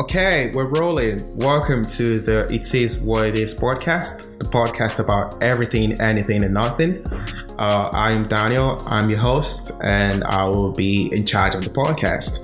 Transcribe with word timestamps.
Okay, 0.00 0.50
we're 0.52 0.66
rolling. 0.66 1.20
Welcome 1.36 1.84
to 1.84 2.18
the 2.18 2.52
It 2.52 2.74
Is 2.74 3.00
What 3.00 3.26
It 3.26 3.38
Is 3.38 3.54
podcast, 3.54 4.36
the 4.40 4.44
podcast 4.44 4.98
about 4.98 5.40
everything, 5.40 6.00
anything, 6.00 6.42
and 6.42 6.52
nothing. 6.52 7.06
Uh, 7.60 7.90
I'm 7.92 8.26
Daniel, 8.26 8.82
I'm 8.86 9.08
your 9.08 9.20
host, 9.20 9.70
and 9.84 10.24
I 10.24 10.48
will 10.48 10.72
be 10.72 11.14
in 11.14 11.24
charge 11.24 11.54
of 11.54 11.62
the 11.62 11.70
podcast. 11.70 12.40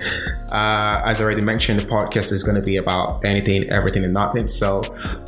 Uh, 0.53 1.03
as 1.05 1.21
I 1.21 1.25
already 1.25 1.41
mentioned, 1.41 1.81
the 1.81 1.87
podcast 1.87 2.31
is 2.31 2.45
going 2.45 2.55
to 2.55 2.65
be 2.65 2.77
about 2.77 3.25
anything, 3.25 3.69
everything, 3.69 4.05
and 4.05 4.15
nothing. 4.15 4.47
So 4.47 4.83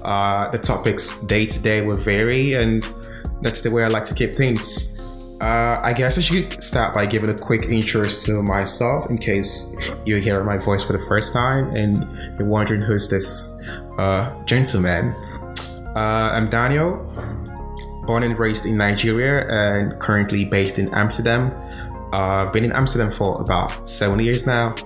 uh, 0.05 0.49
the 0.51 0.59
topics 0.59 1.21
day 1.23 1.47
to 1.47 1.61
day 1.61 1.81
will 1.81 1.97
vary, 1.97 2.55
and 2.55 2.89
that's 3.41 3.63
the 3.63 3.73
way 3.73 3.83
I 3.83 3.89
like 3.89 4.05
to 4.05 4.15
keep 4.15 4.31
things. 4.31 4.92
Uh, 5.43 5.81
I 5.83 5.93
guess 5.93 6.19
I 6.19 6.21
should 6.21 6.63
start 6.63 6.95
by 6.95 7.05
giving 7.05 7.29
a 7.29 7.35
quick 7.35 7.65
intro 7.65 8.05
to 8.05 8.43
myself 8.45 9.11
in 9.11 9.19
case 9.19 9.75
you're 10.07 10.21
hearing 10.21 10.47
my 10.47 10.57
voice 10.57 10.85
for 10.85 10.93
the 10.93 11.01
first 11.01 11.33
time 11.33 11.75
and 11.75 12.07
you're 12.39 12.47
wondering 12.47 12.81
who's 12.81 13.09
this 13.09 13.59
uh, 13.99 14.33
gentleman. 14.45 15.17
Uh, 15.97 16.31
I'm 16.33 16.49
Daniel, 16.49 16.95
born 18.07 18.23
and 18.23 18.39
raised 18.39 18.67
in 18.67 18.77
Nigeria 18.77 19.45
and 19.49 19.99
currently 19.99 20.45
based 20.45 20.79
in 20.79 20.95
Amsterdam. 20.95 21.51
Uh, 22.13 22.47
I've 22.47 22.53
been 22.53 22.65
in 22.65 22.71
Amsterdam 22.71 23.11
for 23.11 23.41
about 23.41 23.89
seven 23.89 24.21
years 24.21 24.47
now, 24.47 24.77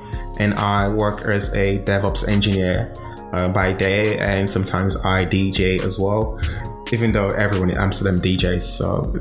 and 0.41 0.55
I 0.55 0.89
work 0.89 1.27
as 1.27 1.55
a 1.55 1.81
DevOps 1.81 2.27
engineer 2.29 2.95
uh, 3.35 3.51
by 3.51 3.75
day, 3.75 4.17
and 4.17 4.49
sometimes 4.49 4.97
I 5.05 5.27
DJ 5.27 5.85
as 5.85 5.99
well 5.99 6.41
even 6.93 7.13
though 7.13 7.31
everyone 7.31 7.71
in 7.71 7.77
Amsterdam 7.77 8.21
DJs, 8.21 8.63
so 8.63 9.15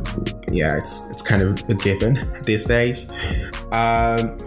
yeah, 0.51 0.75
it's 0.77 1.09
it's 1.09 1.21
kind 1.21 1.41
of 1.41 1.57
a 1.69 1.73
given 1.73 2.17
these 2.43 2.65
days. 2.65 3.11
Um, 3.71 4.37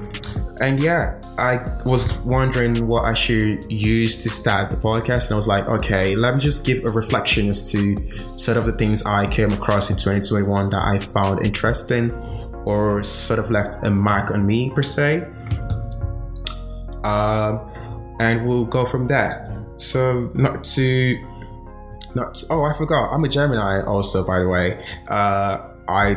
and 0.60 0.80
yeah, 0.80 1.20
I 1.38 1.58
was 1.84 2.18
wondering 2.20 2.86
what 2.86 3.04
I 3.04 3.14
should 3.14 3.70
use 3.70 4.16
to 4.18 4.28
start 4.28 4.70
the 4.70 4.76
podcast, 4.76 5.26
and 5.26 5.32
I 5.32 5.36
was 5.36 5.46
like, 5.46 5.66
okay, 5.66 6.16
let 6.16 6.34
me 6.34 6.40
just 6.40 6.66
give 6.66 6.84
a 6.84 6.90
reflection 6.90 7.48
as 7.48 7.70
to 7.72 7.96
sort 8.38 8.56
of 8.56 8.66
the 8.66 8.72
things 8.72 9.04
I 9.04 9.26
came 9.26 9.52
across 9.52 9.90
in 9.90 9.96
2021 9.96 10.70
that 10.70 10.82
I 10.82 10.98
found 10.98 11.46
interesting 11.46 12.10
or 12.66 13.02
sort 13.02 13.38
of 13.38 13.50
left 13.50 13.76
a 13.84 13.90
mark 13.90 14.30
on 14.30 14.44
me 14.46 14.70
per 14.70 14.82
se. 14.82 15.28
Um, 17.04 17.70
and 18.20 18.46
we'll 18.46 18.64
go 18.64 18.84
from 18.84 19.06
there. 19.06 19.64
So, 19.76 20.30
not 20.34 20.64
to 20.64 21.16
not 22.14 22.42
oh 22.50 22.64
I 22.64 22.76
forgot. 22.76 23.12
I'm 23.12 23.24
a 23.24 23.28
Gemini 23.28 23.82
also 23.82 24.26
by 24.26 24.40
the 24.40 24.48
way. 24.48 24.84
Uh, 25.08 25.68
I 25.88 26.16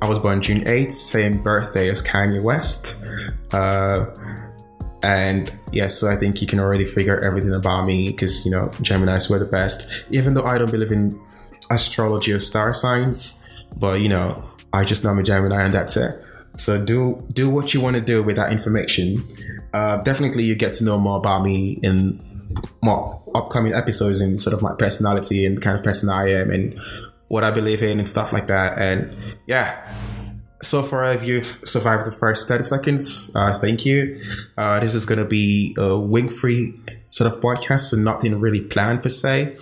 I 0.00 0.08
was 0.08 0.18
born 0.18 0.42
June 0.42 0.64
8th 0.64 0.92
same 0.92 1.42
birthday 1.42 1.88
as 1.88 2.02
Kanye 2.02 2.42
West. 2.42 3.04
Uh, 3.52 4.06
and 5.04 5.52
yeah 5.72 5.88
so 5.88 6.08
I 6.08 6.16
think 6.16 6.40
you 6.40 6.46
can 6.46 6.60
already 6.60 6.84
figure 6.84 7.22
everything 7.24 7.54
about 7.54 7.86
me 7.86 8.10
because 8.10 8.44
you 8.44 8.50
know 8.50 8.68
Geminis 8.82 9.30
were 9.30 9.38
the 9.38 9.46
best. 9.46 10.06
Even 10.10 10.34
though 10.34 10.44
I 10.44 10.58
don't 10.58 10.70
believe 10.70 10.92
in 10.92 11.20
astrology 11.70 12.32
or 12.32 12.38
star 12.38 12.74
signs 12.74 13.42
but 13.78 14.00
you 14.00 14.08
know 14.08 14.48
I 14.72 14.84
just 14.84 15.04
know 15.04 15.10
I'm 15.10 15.18
a 15.18 15.22
Gemini 15.22 15.62
and 15.62 15.74
that's 15.74 15.96
it. 15.96 16.14
So 16.56 16.82
do 16.84 17.24
do 17.32 17.50
what 17.50 17.74
you 17.74 17.80
want 17.80 17.96
to 17.96 18.02
do 18.02 18.22
with 18.22 18.36
that 18.36 18.52
information. 18.52 19.26
Uh, 19.72 20.02
definitely 20.02 20.44
you 20.44 20.54
get 20.54 20.72
to 20.74 20.84
know 20.84 20.98
more 20.98 21.18
about 21.18 21.42
me 21.42 21.78
in 21.82 22.20
more 22.82 23.21
upcoming 23.34 23.74
episodes 23.74 24.20
and 24.20 24.40
sort 24.40 24.54
of 24.54 24.62
my 24.62 24.74
personality 24.78 25.44
and 25.46 25.56
the 25.56 25.60
kind 25.60 25.76
of 25.76 25.84
person 25.84 26.08
I 26.08 26.30
am 26.30 26.50
and 26.50 26.78
what 27.28 27.44
I 27.44 27.50
believe 27.50 27.82
in 27.82 27.98
and 27.98 28.08
stuff 28.08 28.32
like 28.32 28.46
that. 28.48 28.78
And 28.78 29.16
yeah, 29.46 29.86
so 30.62 30.82
far 30.82 31.04
if 31.12 31.24
you've 31.24 31.60
survived 31.64 32.06
the 32.06 32.12
first 32.12 32.46
30 32.46 32.62
seconds, 32.62 33.32
uh, 33.34 33.58
thank 33.58 33.84
you. 33.84 34.22
Uh, 34.56 34.78
this 34.80 34.94
is 34.94 35.04
going 35.04 35.18
to 35.18 35.24
be 35.24 35.74
a 35.78 35.98
wing 35.98 36.28
free 36.28 36.78
sort 37.10 37.32
of 37.32 37.40
podcast, 37.40 37.90
so 37.90 37.96
nothing 37.96 38.38
really 38.38 38.60
planned 38.60 39.02
per 39.02 39.08
se, 39.08 39.56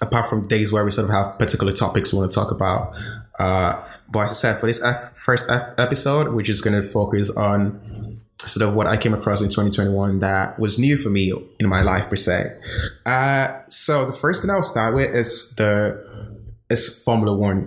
apart 0.00 0.26
from 0.26 0.46
days 0.48 0.72
where 0.72 0.84
we 0.84 0.90
sort 0.90 1.08
of 1.08 1.14
have 1.14 1.38
particular 1.38 1.72
topics 1.72 2.12
we 2.12 2.20
want 2.20 2.30
to 2.30 2.34
talk 2.34 2.50
about. 2.50 2.94
Uh, 3.38 3.82
but 4.08 4.20
as 4.20 4.30
I 4.30 4.34
said, 4.34 4.60
for 4.60 4.66
this 4.66 4.82
F- 4.82 5.16
first 5.16 5.50
F- 5.50 5.74
episode, 5.78 6.32
we're 6.32 6.42
just 6.42 6.62
going 6.62 6.80
to 6.80 6.86
focus 6.86 7.30
on 7.36 8.05
sort 8.46 8.68
of 8.68 8.74
what 8.74 8.86
I 8.86 8.96
came 8.96 9.12
across 9.12 9.40
in 9.42 9.48
2021 9.48 10.20
that 10.20 10.58
was 10.58 10.78
new 10.78 10.96
for 10.96 11.10
me 11.10 11.32
in 11.58 11.68
my 11.68 11.82
life 11.82 12.08
per 12.08 12.16
se. 12.16 12.56
Uh, 13.04 13.60
so 13.68 14.06
the 14.06 14.12
first 14.12 14.42
thing 14.42 14.50
I'll 14.50 14.62
start 14.62 14.94
with 14.94 15.14
is 15.14 15.54
the 15.56 16.04
is 16.70 17.02
Formula 17.04 17.36
One. 17.36 17.66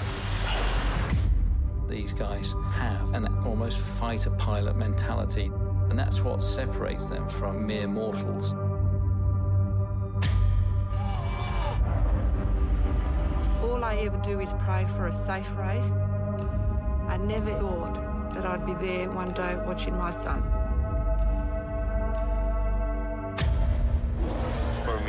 These 1.88 2.14
guys 2.14 2.54
have 2.74 3.14
an 3.14 3.28
almost 3.46 3.80
fighter 3.80 4.30
pilot 4.32 4.76
mentality, 4.78 5.52
and 5.90 5.98
that's 5.98 6.22
what 6.22 6.44
separates 6.44 7.08
them 7.08 7.28
from 7.28 7.66
mere 7.66 7.88
mortals. 7.88 8.54
All 13.64 13.84
I 13.84 13.96
ever 14.02 14.18
do 14.18 14.40
is 14.40 14.54
pray 14.60 14.86
for 14.86 15.08
a 15.08 15.12
safe 15.12 15.56
race. 15.58 15.96
I 17.08 17.18
never 17.18 17.52
thought 17.52 17.96
that 18.34 18.46
I'd 18.46 18.66
be 18.66 18.74
there 18.74 19.10
one 19.10 19.32
day 19.34 19.58
watching 19.66 19.98
my 19.98 20.12
son. 20.12 20.59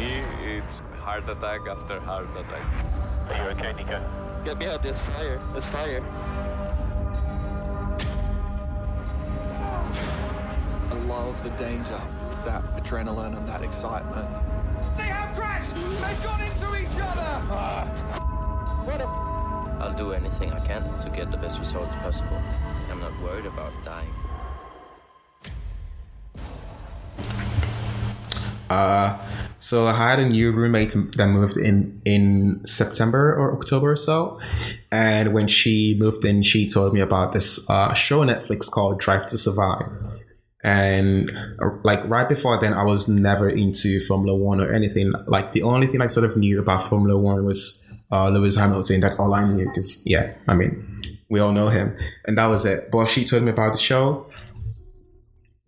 Me, 0.01 0.23
it's 0.57 0.81
heart 1.01 1.29
attack 1.29 1.61
after 1.69 2.01
heart 2.01 2.31
attack. 2.31 2.65
Are 3.31 3.37
you 3.37 3.51
okay, 3.51 3.73
Nico? 3.73 4.01
Get 4.45 4.59
me 4.59 4.67
out, 4.67 4.83
there's 4.83 5.01
fire, 5.01 5.41
there's 5.53 5.67
fire. 5.67 6.03
I 10.91 10.95
love 11.07 11.43
the 11.45 11.51
danger, 11.51 12.01
that 12.45 12.65
adrenaline 12.79 13.37
and 13.37 13.47
that 13.49 13.63
excitement. 13.63 14.29
They 14.97 15.05
have 15.05 15.37
crashed! 15.37 15.75
They've 15.75 16.25
gone 16.25 16.41
into 16.41 16.69
each 16.81 16.99
other! 17.01 17.33
Ah, 17.53 17.85
what 18.87 19.01
I'll 19.81 19.97
do 19.97 20.13
anything 20.13 20.53
I 20.53 20.61
can 20.67 20.83
to 20.99 21.11
get 21.11 21.31
the 21.31 21.37
best 21.37 21.59
results 21.59 21.97
possible. 21.97 22.41
I'm 22.91 23.01
not 23.01 23.19
worried 23.23 23.47
about 23.47 23.73
dying. 23.85 24.11
Uh, 28.69 29.19
so 29.61 29.87
I 29.87 29.93
had 29.93 30.19
a 30.19 30.27
new 30.27 30.53
roommate 30.53 30.95
that 31.17 31.29
moved 31.29 31.59
in 31.59 32.01
in 32.05 32.65
September 32.65 33.35
or 33.35 33.53
October 33.53 33.93
or 33.93 33.97
so, 33.97 34.41
and 34.91 35.35
when 35.35 35.49
she 35.49 35.95
moved 35.99 36.25
in, 36.25 36.43
she 36.43 36.67
told 36.67 36.95
me 36.95 37.01
about 37.01 37.33
this 37.33 37.69
uh, 37.69 37.93
show 37.93 38.23
on 38.23 38.29
Netflix 38.29 38.71
called 38.71 38.99
Drive 38.99 39.27
to 39.29 39.37
Survive. 39.37 39.87
And 40.65 41.31
uh, 41.63 41.71
like 41.85 42.03
right 42.09 42.29
before 42.29 42.59
then, 42.59 42.73
I 42.73 42.85
was 42.85 43.07
never 43.07 43.49
into 43.49 44.01
Formula 44.01 44.37
One 44.37 44.61
or 44.61 44.73
anything. 44.73 45.13
Like 45.27 45.53
the 45.53 45.63
only 45.63 45.87
thing 45.87 46.01
I 46.01 46.07
sort 46.07 46.25
of 46.25 46.37
knew 46.39 46.59
about 46.59 46.83
Formula 46.83 47.21
One 47.21 47.45
was 47.45 47.87
uh, 48.11 48.31
Lewis 48.31 48.57
Hamilton. 48.57 49.01
That's 49.01 49.19
all 49.19 49.35
I 49.35 49.45
knew 49.45 49.67
because 49.67 50.03
yeah, 50.07 50.35
I 50.49 50.55
mean 50.55 51.03
we 51.29 51.39
all 51.39 51.53
know 51.53 51.69
him, 51.69 51.97
and 52.25 52.37
that 52.39 52.47
was 52.47 52.65
it. 52.65 52.91
But 52.91 53.09
she 53.09 53.25
told 53.27 53.43
me 53.43 53.51
about 53.51 53.73
the 53.73 53.79
show, 53.79 54.27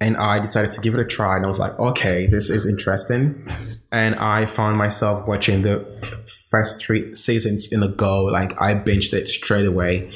and 0.02 0.16
I 0.16 0.40
decided 0.40 0.72
to 0.72 0.80
give 0.80 0.94
it 0.94 1.00
a 1.00 1.04
try. 1.04 1.36
And 1.36 1.44
I 1.44 1.48
was 1.48 1.60
like, 1.60 1.78
okay, 1.78 2.26
this 2.26 2.50
is 2.50 2.66
interesting. 2.66 3.46
And 3.92 4.16
I 4.16 4.46
found 4.46 4.76
myself 4.76 5.28
watching 5.28 5.62
the 5.62 5.86
first 6.50 6.84
three 6.84 7.14
seasons 7.14 7.72
in 7.72 7.84
a 7.84 7.88
go. 7.88 8.24
Like 8.24 8.60
I 8.60 8.74
binged 8.74 9.14
it 9.14 9.28
straight 9.28 9.64
away. 9.64 10.12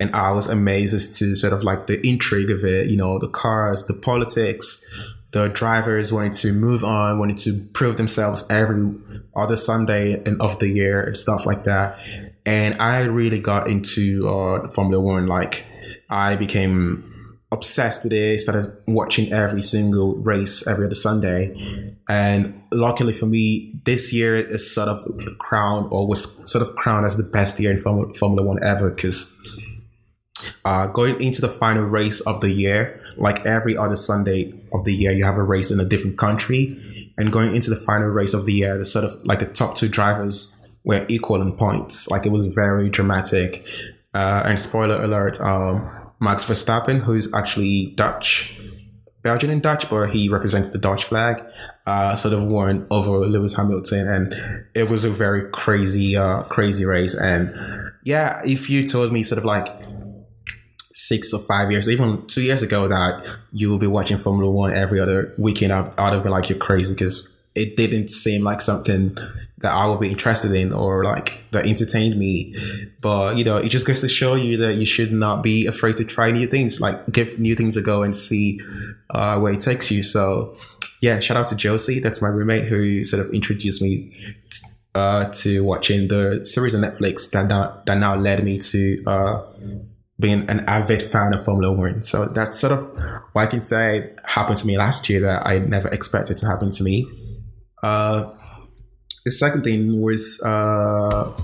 And 0.00 0.12
I 0.12 0.32
was 0.32 0.48
amazed 0.48 0.92
as 0.92 1.16
to 1.18 1.36
sort 1.36 1.52
of 1.52 1.62
like 1.62 1.86
the 1.86 2.04
intrigue 2.04 2.50
of 2.50 2.64
it, 2.64 2.90
you 2.90 2.96
know, 2.96 3.20
the 3.20 3.28
cars, 3.28 3.86
the 3.86 3.94
politics, 3.94 4.84
the 5.30 5.48
drivers 5.48 6.12
wanting 6.12 6.32
to 6.32 6.52
move 6.52 6.82
on, 6.82 7.20
wanting 7.20 7.36
to 7.36 7.64
prove 7.74 7.96
themselves 7.96 8.44
every 8.50 8.92
other 9.36 9.56
Sunday 9.56 10.20
and 10.26 10.40
of 10.42 10.58
the 10.58 10.68
year 10.68 11.00
and 11.00 11.16
stuff 11.16 11.46
like 11.46 11.62
that. 11.62 11.96
And 12.44 12.74
I 12.80 13.02
really 13.02 13.38
got 13.38 13.70
into 13.70 14.28
uh, 14.28 14.66
Formula 14.66 15.00
One. 15.00 15.28
Like 15.28 15.64
I 16.10 16.34
became 16.34 17.07
obsessed 17.50 18.04
with 18.04 18.12
it, 18.12 18.40
started 18.40 18.76
watching 18.86 19.32
every 19.32 19.62
single 19.62 20.16
race 20.16 20.66
every 20.66 20.84
other 20.84 20.94
Sunday. 20.94 21.96
And 22.08 22.62
luckily 22.70 23.12
for 23.12 23.26
me, 23.26 23.80
this 23.84 24.12
year 24.12 24.36
is 24.36 24.74
sort 24.74 24.88
of 24.88 24.98
crowned 25.38 25.88
or 25.90 26.06
was 26.06 26.50
sort 26.50 26.62
of 26.62 26.74
crowned 26.76 27.06
as 27.06 27.16
the 27.16 27.22
best 27.22 27.58
year 27.58 27.70
in 27.72 27.78
Formula, 27.78 28.12
Formula 28.14 28.46
One 28.46 28.62
ever 28.62 28.90
because 28.90 29.34
uh, 30.64 30.86
going 30.88 31.20
into 31.20 31.40
the 31.40 31.48
final 31.48 31.84
race 31.84 32.20
of 32.20 32.40
the 32.40 32.50
year, 32.50 33.02
like 33.16 33.44
every 33.46 33.76
other 33.76 33.96
Sunday 33.96 34.52
of 34.72 34.84
the 34.84 34.94
year, 34.94 35.12
you 35.12 35.24
have 35.24 35.36
a 35.36 35.42
race 35.42 35.70
in 35.70 35.80
a 35.80 35.84
different 35.84 36.18
country. 36.18 37.12
And 37.16 37.32
going 37.32 37.54
into 37.54 37.70
the 37.70 37.76
final 37.76 38.08
race 38.08 38.32
of 38.32 38.46
the 38.46 38.52
year, 38.52 38.78
the 38.78 38.84
sort 38.84 39.04
of 39.04 39.12
like 39.24 39.40
the 39.40 39.46
top 39.46 39.74
two 39.74 39.88
drivers 39.88 40.54
were 40.84 41.04
equal 41.08 41.42
in 41.42 41.56
points. 41.56 42.08
Like 42.08 42.26
it 42.26 42.32
was 42.32 42.46
very 42.54 42.88
dramatic. 42.90 43.66
Uh, 44.14 44.42
and 44.46 44.58
spoiler 44.60 45.02
alert, 45.02 45.40
um, 45.40 45.90
Max 46.20 46.44
Verstappen, 46.44 47.00
who's 47.00 47.32
actually 47.32 47.92
Dutch, 47.96 48.58
Belgian 49.22 49.50
and 49.50 49.62
Dutch, 49.62 49.88
but 49.90 50.10
he 50.10 50.28
represents 50.28 50.70
the 50.70 50.78
Dutch 50.78 51.04
flag, 51.04 51.42
uh, 51.86 52.14
sort 52.16 52.34
of 52.34 52.46
won 52.46 52.86
over 52.90 53.18
Lewis 53.18 53.56
Hamilton, 53.56 54.08
and 54.08 54.68
it 54.74 54.90
was 54.90 55.04
a 55.04 55.10
very 55.10 55.50
crazy, 55.50 56.16
uh, 56.16 56.42
crazy 56.44 56.84
race. 56.84 57.14
And 57.14 57.52
yeah, 58.04 58.40
if 58.44 58.70
you 58.70 58.86
told 58.86 59.12
me 59.12 59.22
sort 59.22 59.38
of 59.38 59.44
like 59.44 59.68
six 60.92 61.32
or 61.32 61.40
five 61.40 61.70
years, 61.70 61.88
even 61.88 62.26
two 62.26 62.42
years 62.42 62.62
ago, 62.62 62.88
that 62.88 63.24
you 63.52 63.70
will 63.70 63.78
be 63.78 63.86
watching 63.86 64.16
Formula 64.16 64.50
One 64.50 64.72
every 64.72 65.00
other 65.00 65.34
weekend, 65.38 65.72
I'd, 65.72 65.92
I'd 65.98 66.12
have 66.12 66.22
been 66.22 66.32
like, 66.32 66.48
you're 66.48 66.58
crazy 66.58 66.94
because 66.94 67.37
it 67.58 67.76
didn't 67.76 68.08
seem 68.08 68.42
like 68.44 68.60
something 68.60 69.16
that 69.58 69.72
I 69.72 69.88
would 69.88 70.00
be 70.00 70.08
interested 70.08 70.52
in 70.52 70.72
or 70.72 71.02
like 71.02 71.40
that 71.50 71.66
entertained 71.66 72.18
me. 72.18 72.54
But 73.00 73.36
you 73.36 73.44
know, 73.44 73.56
it 73.56 73.68
just 73.68 73.86
goes 73.86 74.00
to 74.02 74.08
show 74.08 74.34
you 74.36 74.56
that 74.58 74.74
you 74.74 74.86
should 74.86 75.12
not 75.12 75.42
be 75.42 75.66
afraid 75.66 75.96
to 75.96 76.04
try 76.04 76.30
new 76.30 76.46
things, 76.46 76.80
like 76.80 77.10
give 77.10 77.38
new 77.38 77.56
things 77.56 77.76
a 77.76 77.82
go 77.82 78.02
and 78.02 78.14
see 78.14 78.60
uh, 79.10 79.38
where 79.40 79.52
it 79.52 79.60
takes 79.60 79.90
you. 79.90 80.02
So 80.02 80.56
yeah, 81.00 81.18
shout 81.18 81.36
out 81.36 81.48
to 81.48 81.56
Josie. 81.56 81.98
That's 81.98 82.22
my 82.22 82.28
roommate 82.28 82.68
who 82.68 83.04
sort 83.04 83.24
of 83.24 83.32
introduced 83.34 83.82
me 83.82 84.12
uh, 84.94 85.26
to 85.30 85.64
watching 85.64 86.08
the 86.08 86.44
series 86.44 86.74
on 86.74 86.82
Netflix 86.82 87.30
that 87.30 87.48
now, 87.48 87.82
that 87.86 87.98
now 87.98 88.16
led 88.16 88.44
me 88.44 88.58
to 88.58 89.02
uh, 89.06 89.42
being 90.20 90.48
an 90.48 90.60
avid 90.66 91.02
fan 91.02 91.34
of 91.34 91.44
Formula 91.44 91.72
One. 91.72 92.02
So 92.02 92.26
that's 92.26 92.58
sort 92.58 92.72
of 92.72 92.82
what 93.32 93.42
I 93.42 93.46
can 93.46 93.60
say 93.60 94.12
happened 94.24 94.58
to 94.58 94.66
me 94.66 94.76
last 94.78 95.08
year 95.08 95.20
that 95.20 95.46
I 95.46 95.58
never 95.58 95.88
expected 95.88 96.36
to 96.38 96.46
happen 96.46 96.70
to 96.70 96.84
me. 96.84 97.06
Uh, 97.82 98.30
the 99.24 99.30
second 99.30 99.62
thing 99.62 100.00
was 100.00 100.40
uh, 100.44 101.36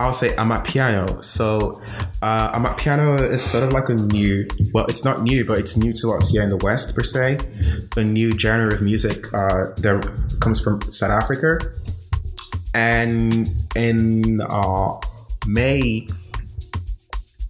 I'll 0.00 0.12
say 0.12 0.30
Amapiano. 0.30 1.22
So 1.22 1.80
uh, 2.22 2.52
Amapiano 2.52 3.30
is 3.30 3.42
sort 3.42 3.64
of 3.64 3.72
like 3.72 3.88
a 3.88 3.94
new, 3.94 4.46
well, 4.72 4.86
it's 4.86 5.04
not 5.04 5.22
new, 5.22 5.44
but 5.44 5.58
it's 5.58 5.76
new 5.76 5.92
to 5.94 6.12
us 6.12 6.28
here 6.28 6.42
in 6.42 6.50
the 6.50 6.56
West 6.56 6.94
per 6.94 7.02
se. 7.02 7.38
A 7.96 8.04
new 8.04 8.36
genre 8.38 8.74
of 8.74 8.82
music 8.82 9.32
uh, 9.32 9.72
that 9.78 10.36
comes 10.40 10.60
from 10.60 10.80
South 10.82 11.10
Africa. 11.10 11.58
And 12.74 13.48
in 13.76 14.40
uh, 14.40 14.98
May 15.46 16.08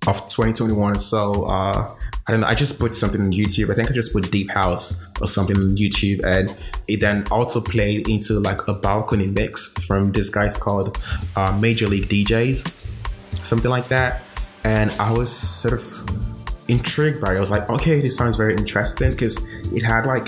of 0.06 0.20
2021, 0.26 0.98
so 0.98 1.44
uh, 1.44 1.88
I 2.26 2.32
don't 2.32 2.40
know. 2.40 2.46
I 2.46 2.54
just 2.54 2.78
put 2.78 2.94
something 2.94 3.20
on 3.20 3.32
YouTube. 3.32 3.70
I 3.70 3.74
think 3.74 3.90
I 3.90 3.92
just 3.92 4.12
put 4.12 4.30
Deep 4.30 4.50
House 4.50 5.12
or 5.20 5.26
something 5.26 5.56
on 5.56 5.76
YouTube, 5.76 6.24
and 6.24 6.56
it 6.88 7.00
then 7.00 7.26
also 7.30 7.60
played 7.60 8.08
into 8.08 8.40
like 8.40 8.66
a 8.66 8.72
balcony 8.72 9.26
mix 9.26 9.74
from 9.86 10.12
this 10.12 10.30
guy's 10.30 10.56
called 10.56 10.98
uh, 11.36 11.56
Major 11.60 11.86
League 11.86 12.08
DJs, 12.08 13.44
something 13.44 13.70
like 13.70 13.88
that. 13.88 14.22
And 14.64 14.90
I 14.92 15.12
was 15.12 15.30
sort 15.30 15.74
of 15.74 16.70
intrigued 16.70 17.20
by 17.20 17.34
it. 17.34 17.36
I 17.36 17.40
was 17.40 17.50
like, 17.50 17.68
okay, 17.68 18.00
this 18.00 18.16
sounds 18.16 18.36
very 18.36 18.54
interesting 18.54 19.10
because 19.10 19.46
it 19.72 19.82
had 19.82 20.06
like 20.06 20.26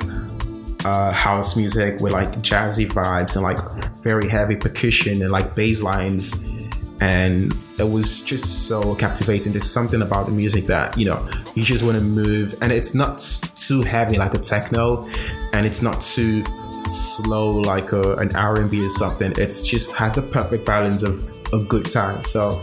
uh, 0.85 1.11
house 1.13 1.57
music 1.57 2.01
with 2.01 2.13
like 2.13 2.29
jazzy 2.43 2.87
vibes 2.87 3.37
and 3.37 3.43
like 3.43 3.59
very 4.03 4.29
heavy 4.29 4.57
percussion 4.57 5.23
and 5.23 5.31
like 5.31 5.55
bass 5.55 5.83
lines 5.83 6.56
and 7.01 7.55
it 7.79 7.89
was 7.89 8.23
just 8.23 8.67
so 8.69 8.95
captivating. 8.95 9.53
There's 9.53 9.71
something 9.71 10.03
about 10.03 10.27
the 10.27 10.33
music 10.33 10.67
that 10.67 10.97
you 10.97 11.07
know 11.07 11.29
you 11.55 11.65
just 11.65 11.85
want 11.85 11.99
to 11.99 12.05
move, 12.05 12.55
and 12.63 12.73
it's 12.73 12.95
not 12.95 13.19
too 13.55 13.83
heavy 13.83 14.19
like 14.19 14.35
a 14.35 14.39
techno, 14.39 15.07
and 15.53 15.67
it's 15.67 15.83
not 15.83 16.01
too 16.01 16.43
slow 16.89 17.51
like 17.51 17.93
a, 17.93 18.15
an 18.17 18.35
R&B 18.37 18.85
or 18.85 18.89
something. 18.89 19.33
It's 19.37 19.63
just 19.63 19.97
has 19.97 20.15
the 20.15 20.23
perfect 20.23 20.65
balance 20.65 21.03
of 21.03 21.29
a 21.53 21.59
good 21.65 21.91
time. 21.91 22.23
So 22.25 22.61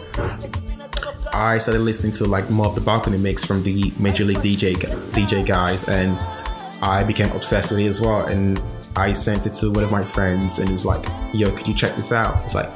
I 1.33 1.57
started 1.57 1.81
listening 1.81 2.13
to 2.13 2.25
like 2.25 2.49
more 2.49 2.67
of 2.67 2.75
the 2.75 2.81
balcony 2.81 3.17
mix 3.17 3.45
from 3.45 3.63
the 3.63 3.93
Major 3.99 4.23
League 4.23 4.37
DJ 4.37 4.75
DJ 5.11 5.45
guys, 5.45 5.87
and 5.87 6.17
I 6.81 7.03
became 7.03 7.31
obsessed 7.35 7.71
with 7.71 7.79
it 7.79 7.87
as 7.87 8.01
well. 8.01 8.25
And 8.27 8.61
I 8.95 9.13
sent 9.13 9.45
it 9.45 9.53
to 9.53 9.71
one 9.71 9.83
of 9.83 9.91
my 9.91 10.03
friends, 10.03 10.59
and 10.59 10.67
he 10.67 10.73
was 10.73 10.85
like, 10.85 11.05
"Yo, 11.33 11.51
could 11.51 11.67
you 11.67 11.73
check 11.73 11.95
this 11.95 12.11
out?" 12.11 12.43
It's 12.43 12.55
like 12.55 12.69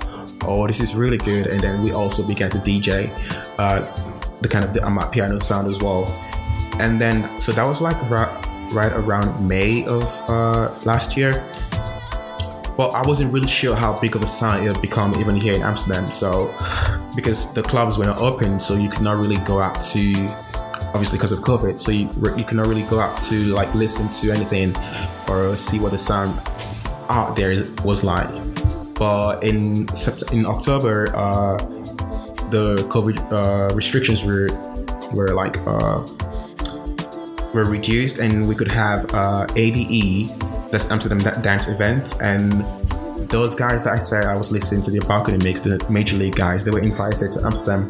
oh, 0.47 0.65
this 0.67 0.79
is 0.79 0.95
really 0.95 1.17
good. 1.17 1.47
And 1.47 1.61
then 1.61 1.83
we 1.83 1.91
also 1.91 2.25
began 2.25 2.49
to 2.51 2.57
DJ 2.59 3.11
uh, 3.59 3.81
the 4.41 4.47
kind 4.47 4.63
of 4.63 4.73
the 4.73 4.79
Amapiano 4.81 5.41
sound 5.41 5.67
as 5.67 5.81
well. 5.81 6.05
And 6.79 7.01
then, 7.01 7.23
so 7.39 7.51
that 7.51 7.63
was 7.63 7.81
like 7.81 7.97
right, 8.09 8.29
right 8.71 8.91
around 8.93 9.47
May 9.47 9.85
of 9.85 10.03
uh, 10.29 10.77
last 10.85 11.17
year. 11.17 11.31
But 12.77 12.91
I 12.93 13.01
wasn't 13.07 13.33
really 13.33 13.47
sure 13.47 13.75
how 13.75 13.99
big 13.99 14.15
of 14.15 14.21
a 14.21 14.27
sound 14.27 14.63
it 14.63 14.71
would 14.71 14.81
become 14.81 15.15
even 15.19 15.35
here 15.35 15.55
in 15.55 15.63
Amsterdam. 15.63 16.05
So, 16.05 16.53
because 17.15 17.51
the 17.53 17.63
clubs 17.63 17.97
were 17.97 18.05
not 18.05 18.19
open, 18.19 18.59
so 18.59 18.75
you 18.75 18.89
could 18.89 19.01
not 19.01 19.17
really 19.17 19.37
go 19.37 19.59
out 19.59 19.81
to, 19.81 20.13
obviously 20.93 21.17
because 21.17 21.31
of 21.31 21.39
COVID, 21.39 21.79
so 21.79 21.91
you, 21.91 22.07
you 22.37 22.43
could 22.43 22.57
not 22.57 22.67
really 22.67 22.83
go 22.83 22.99
out 22.99 23.19
to 23.21 23.45
like 23.45 23.73
listen 23.73 24.07
to 24.21 24.31
anything 24.31 24.75
or 25.27 25.55
see 25.55 25.79
what 25.79 25.91
the 25.91 25.97
sound 25.97 26.39
out 27.09 27.35
there 27.35 27.55
was 27.83 28.03
like. 28.03 28.29
But 28.97 29.43
in 29.43 29.85
Sept- 29.87 30.33
in 30.33 30.45
October, 30.45 31.09
uh, 31.15 31.57
the 32.49 32.77
COVID 32.89 33.17
uh, 33.31 33.75
restrictions 33.75 34.23
were 34.23 34.49
were 35.13 35.33
like 35.33 35.55
uh, 35.67 36.01
were 37.53 37.65
reduced, 37.65 38.19
and 38.19 38.47
we 38.47 38.55
could 38.55 38.71
have 38.71 39.05
uh, 39.13 39.45
ADE, 39.55 40.29
that's 40.71 40.89
Amsterdam 40.89 41.19
Dance 41.41 41.67
Event, 41.67 42.15
and 42.21 42.51
those 43.29 43.55
guys 43.55 43.83
that 43.83 43.93
I 43.93 43.97
said 43.97 44.25
I 44.25 44.35
was 44.35 44.51
listening 44.51 44.81
to 44.83 44.91
the 44.91 44.99
balcony 45.05 45.37
mix, 45.43 45.59
the 45.59 45.85
major 45.89 46.15
league 46.15 46.35
guys, 46.35 46.63
they 46.63 46.71
were 46.71 46.81
invited 46.81 47.31
to 47.33 47.45
Amsterdam 47.45 47.89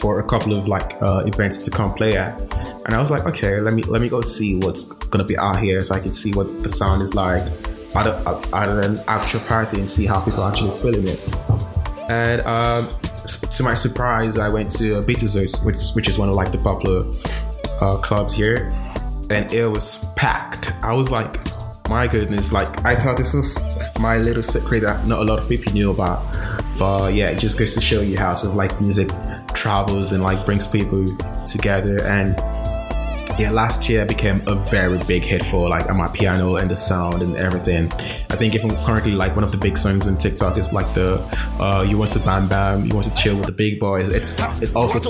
for 0.00 0.20
a 0.20 0.24
couple 0.24 0.56
of 0.56 0.68
like 0.68 0.94
uh, 1.02 1.22
events 1.26 1.58
to 1.58 1.70
come 1.70 1.92
play 1.94 2.16
at. 2.16 2.40
And 2.86 2.94
I 2.94 3.00
was 3.00 3.10
like, 3.10 3.26
okay, 3.26 3.60
let 3.60 3.74
me 3.74 3.82
let 3.82 4.00
me 4.00 4.08
go 4.08 4.20
see 4.20 4.56
what's 4.56 4.84
gonna 5.08 5.24
be 5.24 5.36
out 5.36 5.58
here, 5.58 5.82
so 5.82 5.94
I 5.94 6.00
can 6.00 6.12
see 6.12 6.32
what 6.32 6.62
the 6.62 6.68
sound 6.68 7.02
is 7.02 7.14
like 7.14 7.42
at, 7.96 8.06
a, 8.06 8.48
at 8.54 8.68
an 8.68 8.98
actual 9.08 9.40
party 9.40 9.78
and 9.78 9.88
see 9.88 10.06
how 10.06 10.22
people 10.22 10.42
are 10.42 10.52
actually 10.52 10.78
feeling 10.80 11.08
it. 11.08 11.20
And 12.08 12.40
um, 12.42 12.90
to 13.26 13.62
my 13.62 13.74
surprise, 13.74 14.38
I 14.38 14.48
went 14.48 14.70
to 14.72 15.00
Beetlejuice, 15.02 15.64
which 15.64 15.94
which 15.94 16.08
is 16.08 16.18
one 16.18 16.28
of 16.28 16.34
like 16.34 16.52
the 16.52 16.58
popular 16.58 17.02
uh, 17.80 17.96
clubs 17.98 18.34
here, 18.34 18.70
and 19.30 19.52
it 19.52 19.66
was 19.66 20.04
packed. 20.14 20.72
I 20.82 20.94
was 20.94 21.10
like, 21.10 21.36
my 21.88 22.06
goodness, 22.06 22.52
like 22.52 22.84
I 22.84 22.94
thought 22.94 23.16
this 23.16 23.34
was 23.34 23.58
my 23.98 24.18
little 24.18 24.42
secret 24.42 24.80
that 24.80 25.06
not 25.06 25.20
a 25.20 25.24
lot 25.24 25.38
of 25.38 25.48
people 25.48 25.72
knew 25.72 25.90
about. 25.90 26.22
But 26.78 27.14
yeah, 27.14 27.30
it 27.30 27.38
just 27.38 27.58
goes 27.58 27.74
to 27.74 27.80
show 27.80 28.02
you 28.02 28.18
how 28.18 28.34
sort 28.34 28.50
of 28.50 28.56
like 28.56 28.80
music 28.80 29.08
travels 29.54 30.12
and 30.12 30.22
like 30.22 30.44
brings 30.44 30.68
people 30.68 31.06
together 31.46 32.04
and 32.04 32.36
yeah, 33.38 33.50
last 33.50 33.88
year 33.88 34.06
became 34.06 34.40
a 34.46 34.54
very 34.54 34.98
big 35.04 35.22
hit 35.22 35.44
for 35.44 35.68
like 35.68 35.86
my 35.88 36.08
Amapiano 36.08 36.60
and 36.60 36.70
the 36.70 36.76
sound 36.76 37.22
and 37.22 37.36
everything. 37.36 37.92
I 38.30 38.36
think 38.36 38.54
if 38.54 38.64
I'm 38.64 38.76
currently 38.84 39.12
like 39.12 39.34
one 39.34 39.44
of 39.44 39.52
the 39.52 39.58
big 39.58 39.76
songs 39.76 40.08
on 40.08 40.16
TikTok 40.16 40.56
is 40.56 40.72
like 40.72 40.92
the 40.94 41.18
uh, 41.60 41.84
"You 41.86 41.98
Want 41.98 42.12
to 42.12 42.18
Bam 42.20 42.48
Bam," 42.48 42.86
"You 42.86 42.94
Want 42.94 43.06
to 43.06 43.14
Chill 43.14 43.36
with 43.36 43.46
the 43.46 43.52
Big 43.52 43.78
Boys." 43.78 44.08
It's 44.08 44.36
it's 44.62 44.74
also 44.74 45.00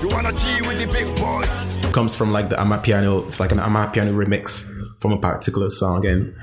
you 0.00 0.08
wanna 0.08 0.32
chill 0.32 0.66
with 0.66 0.78
the 0.78 0.88
big 0.92 1.16
boys. 1.16 1.92
Comes 1.92 2.14
from 2.16 2.32
like 2.32 2.48
the 2.48 2.56
Amapiano. 2.56 3.26
It's 3.26 3.40
like 3.40 3.52
an 3.52 3.58
Amapiano 3.58 4.14
remix 4.14 4.72
from 5.00 5.12
a 5.12 5.20
particular 5.20 5.68
song 5.68 6.06
and. 6.06 6.34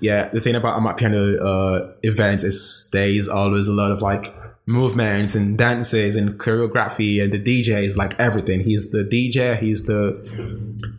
Yeah, 0.00 0.30
the 0.30 0.40
thing 0.40 0.54
about 0.54 0.80
Amapiano 0.80 1.38
uh, 1.38 1.92
events 2.02 2.42
is 2.42 2.88
there 2.90 3.06
is 3.06 3.28
always 3.28 3.68
a 3.68 3.72
lot 3.72 3.92
of 3.92 4.00
like 4.00 4.34
movements 4.68 5.34
and 5.34 5.56
dances 5.56 6.14
and 6.14 6.38
choreography 6.38 7.22
and 7.22 7.32
the 7.32 7.38
DJ 7.38 7.84
is 7.84 7.96
like 7.96 8.14
everything. 8.20 8.60
He's 8.60 8.90
the 8.90 9.02
DJ, 9.02 9.58
he's 9.58 9.86
the 9.86 9.98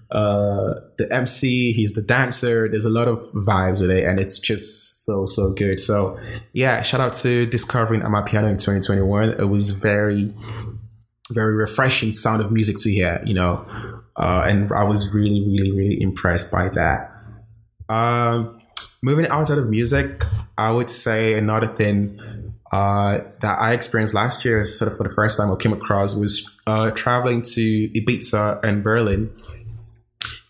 uh 0.10 0.82
the 0.98 1.08
MC, 1.12 1.72
he's 1.72 1.94
the 1.94 2.02
dancer. 2.02 2.68
There's 2.68 2.86
a 2.86 2.90
lot 2.90 3.08
of 3.08 3.20
vibes 3.48 3.80
with 3.82 3.92
it 3.92 4.06
and 4.06 4.20
it's 4.20 4.40
just 4.40 5.06
so 5.06 5.28
so 5.28 5.54
good. 5.54 5.80
So 5.80 6.20
yeah, 6.52 6.82
shout 6.82 7.00
out 7.00 7.14
to 7.22 7.46
discovering 7.46 8.02
Amapiano 8.02 8.50
in 8.50 8.58
2021. 8.58 9.30
It 9.40 9.50
was 9.50 9.70
very 9.70 10.34
very 11.32 11.54
refreshing 11.54 12.12
sound 12.12 12.42
of 12.42 12.52
music 12.52 12.78
to 12.80 12.90
hear, 12.90 13.22
you 13.24 13.36
know. 13.36 13.68
Uh, 14.16 14.48
and 14.50 14.72
I 14.74 14.84
was 14.84 15.14
really, 15.14 15.46
really, 15.46 15.72
really 15.72 16.02
impressed 16.02 16.52
by 16.52 16.70
that. 16.70 17.12
Um, 17.88 18.60
moving 19.04 19.28
outside 19.28 19.60
of 19.60 19.70
music, 19.70 20.24
I 20.58 20.72
would 20.72 20.90
say 20.90 21.36
another 21.36 21.68
thing 21.68 22.20
uh, 22.72 23.20
that 23.42 23.60
I 23.60 23.74
experienced 23.74 24.14
last 24.14 24.46
year, 24.46 24.64
sort 24.66 24.92
of 24.92 24.98
for 24.98 25.04
the 25.04 25.10
first 25.10 25.38
time, 25.38 25.50
or 25.50 25.58
came 25.58 25.74
across 25.74 26.16
was 26.16 26.56
uh, 26.68 26.92
traveling 26.92 27.42
to 27.42 27.90
Ibiza 27.90 28.64
and 28.64 28.84
Berlin. 28.84 29.32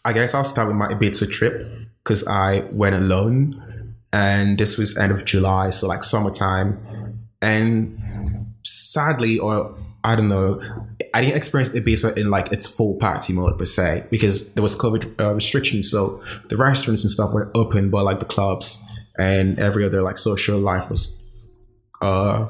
I 0.04 0.14
guess 0.14 0.34
I'll 0.34 0.44
start 0.44 0.68
with 0.68 0.78
my 0.78 0.88
Ibiza 0.88 1.32
trip 1.32 1.70
because 2.04 2.28
I 2.28 2.62
went 2.72 2.96
alone, 2.96 3.96
and 4.12 4.58
this 4.58 4.78
was 4.78 4.98
end 4.98 5.12
of 5.12 5.26
July, 5.26 5.70
so 5.70 5.88
like 5.88 6.04
summertime. 6.04 7.20
And 7.42 8.56
sadly, 8.66 9.40
or 9.40 9.78
I 10.04 10.16
don't 10.16 10.30
know, 10.30 10.62
I 11.14 11.22
didn't 11.22 11.38
experience 11.38 11.70
Ibiza 11.70 12.18
in 12.18 12.30
like 12.30 12.52
its 12.52 12.68
full 12.68 12.98
party 12.98 13.34
mode 13.34 13.58
per 13.58 13.66
se 13.66 14.08
because 14.10 14.54
there 14.54 14.64
was 14.64 14.76
COVID 14.76 15.22
uh, 15.22 15.34
restrictions. 15.34 15.90
So 15.90 16.22
the 16.50 16.58
restaurants 16.58 17.04
and 17.04 17.12
stuff 17.12 17.34
were 17.34 17.52
open, 17.56 17.90
but 17.90 18.04
like 18.04 18.20
the 18.20 18.26
clubs 18.26 18.86
and 19.18 19.60
every 19.60 19.86
other 19.86 20.02
like 20.02 20.18
social 20.18 20.60
life 20.60 20.90
was 20.90 21.19
uh, 22.02 22.48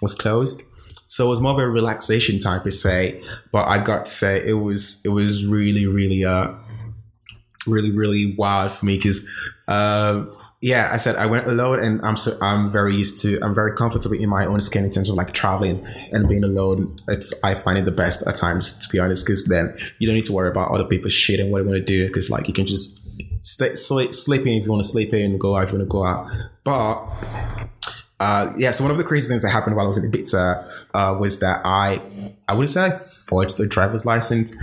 was 0.00 0.14
closed. 0.14 0.62
So 1.08 1.26
it 1.26 1.28
was 1.28 1.40
more 1.40 1.52
of 1.52 1.58
a 1.58 1.68
relaxation 1.68 2.38
type 2.38 2.64
per 2.64 2.70
se, 2.70 3.22
but 3.52 3.68
I 3.68 3.78
got 3.78 4.06
to 4.06 4.10
say 4.10 4.42
it 4.44 4.54
was 4.54 5.00
it 5.04 5.10
was 5.10 5.46
really 5.46 5.86
really 5.86 6.24
uh 6.24 6.52
really 7.66 7.90
really 7.90 8.34
wild 8.36 8.72
for 8.72 8.84
me 8.84 8.96
because 8.96 9.28
uh 9.68 10.24
yeah 10.60 10.90
I 10.92 10.96
said 10.96 11.16
I 11.16 11.26
went 11.26 11.46
alone 11.46 11.78
and 11.78 12.00
I'm 12.02 12.16
so 12.16 12.32
I'm 12.42 12.70
very 12.70 12.96
used 12.96 13.22
to 13.22 13.38
I'm 13.42 13.54
very 13.54 13.72
comfortable 13.74 14.16
in 14.16 14.28
my 14.28 14.44
own 14.44 14.60
skin 14.60 14.84
in 14.84 14.90
terms 14.90 15.08
of 15.08 15.16
like 15.16 15.32
traveling 15.32 15.86
and 16.10 16.28
being 16.28 16.42
alone. 16.42 16.96
It's 17.06 17.32
I 17.44 17.54
find 17.54 17.78
it 17.78 17.84
the 17.84 17.92
best 17.92 18.26
at 18.26 18.34
times 18.34 18.76
to 18.78 18.88
be 18.90 18.98
honest 18.98 19.24
because 19.24 19.44
then 19.44 19.76
you 20.00 20.08
don't 20.08 20.16
need 20.16 20.24
to 20.24 20.32
worry 20.32 20.48
about 20.48 20.72
other 20.72 20.84
people's 20.84 21.12
shit 21.12 21.38
and 21.38 21.52
what 21.52 21.58
they 21.58 21.64
want 21.64 21.78
to 21.78 21.84
do 21.84 22.06
because 22.08 22.28
like 22.28 22.48
you 22.48 22.54
can 22.54 22.66
just 22.66 23.04
stay 23.44 23.74
sleep, 23.74 24.14
sleep 24.14 24.42
in 24.42 24.54
if 24.54 24.64
you 24.64 24.70
want 24.70 24.82
to 24.82 24.88
sleep 24.88 25.12
in 25.12 25.32
and 25.32 25.40
go 25.40 25.54
out 25.54 25.64
if 25.64 25.72
you 25.72 25.78
want 25.78 25.88
to 25.88 25.92
go 25.92 26.04
out. 26.04 26.26
But 26.64 27.68
uh, 28.24 28.50
yeah, 28.56 28.70
so 28.70 28.82
one 28.82 28.90
of 28.90 28.96
the 28.96 29.04
crazy 29.04 29.28
things 29.28 29.42
that 29.42 29.50
happened 29.50 29.76
while 29.76 29.84
I 29.84 29.86
was 29.86 30.02
in 30.02 30.10
Ibiza 30.10 30.66
uh, 30.94 31.14
was 31.20 31.40
that 31.40 31.60
I, 31.62 32.00
I 32.48 32.54
wouldn't 32.54 32.70
say 32.70 32.86
I 32.86 32.90
forged 32.90 33.60
a 33.60 33.66
driver's 33.66 34.06
license. 34.06 34.56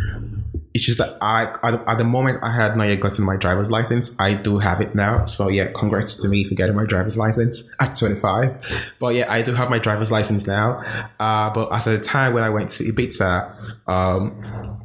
It's 0.74 0.84
just 0.84 0.98
that 0.98 1.15
I, 1.22 1.44
at, 1.63 2.00
the 2.00 2.03
moment 2.03 2.39
I 2.41 2.56
had 2.56 2.75
not 2.75 2.86
yet 2.86 3.00
gotten 3.00 3.24
my 3.24 3.38
driver's 3.38 3.70
license. 3.70 4.20
I 4.20 4.34
do 4.34 4.58
have 4.58 4.82
it 4.82 4.96
now. 4.96 5.25
So 5.25 5.48
yeah, 5.48 5.70
congrats 5.75 6.15
to 6.24 6.27
me 6.27 6.44
for 6.44 6.56
getting 6.56 6.75
my 6.75 6.86
driver's 6.86 7.20
license 7.20 7.72
at 7.80 7.96
25. 7.96 8.96
But 8.98 9.13
yeah, 9.13 9.32
I 9.32 9.44
do 9.44 9.53
have 9.53 9.70
my 9.70 9.77
driver's 9.77 10.12
license 10.12 10.48
now. 10.48 10.82
Uh, 11.20 11.53
but 11.53 11.72
at 11.72 11.84
the 11.84 12.00
time 12.00 12.34
when 12.34 12.44
I 12.44 12.50
went 12.50 12.70
to 12.70 12.84
Ibiza, 12.84 13.88
um, 13.88 14.82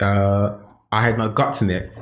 uh, 0.00 0.58
I 0.92 1.02
had 1.02 1.18
not 1.18 1.34
gotten 1.34 1.70
it 1.70 1.92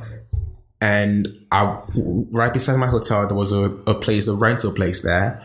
and 0.82 1.28
I 1.50 1.80
right 1.94 2.52
beside 2.52 2.76
my 2.76 2.88
hotel 2.88 3.26
there 3.26 3.36
was 3.36 3.52
a, 3.52 3.70
a 3.86 3.94
place 3.94 4.26
a 4.26 4.34
rental 4.34 4.72
place 4.72 5.00
there 5.00 5.40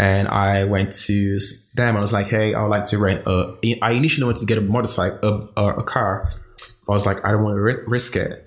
and 0.00 0.28
I 0.28 0.64
went 0.64 0.92
to 1.04 1.38
them 1.74 1.96
I 1.96 2.00
was 2.00 2.12
like 2.12 2.28
hey 2.28 2.54
I 2.54 2.62
would 2.62 2.70
like 2.70 2.86
to 2.86 2.98
rent 2.98 3.22
a 3.26 3.56
I 3.82 3.92
initially 3.92 4.24
wanted 4.24 4.40
to 4.40 4.46
get 4.46 4.56
a 4.56 4.62
motorcycle 4.62 5.52
a, 5.56 5.62
a, 5.62 5.82
car 5.84 6.30
but 6.86 6.92
I 6.92 6.94
was 6.94 7.04
like 7.04 7.24
I 7.24 7.32
don't 7.32 7.44
want 7.44 7.56
to 7.56 7.84
risk 7.86 8.16
it. 8.16 8.44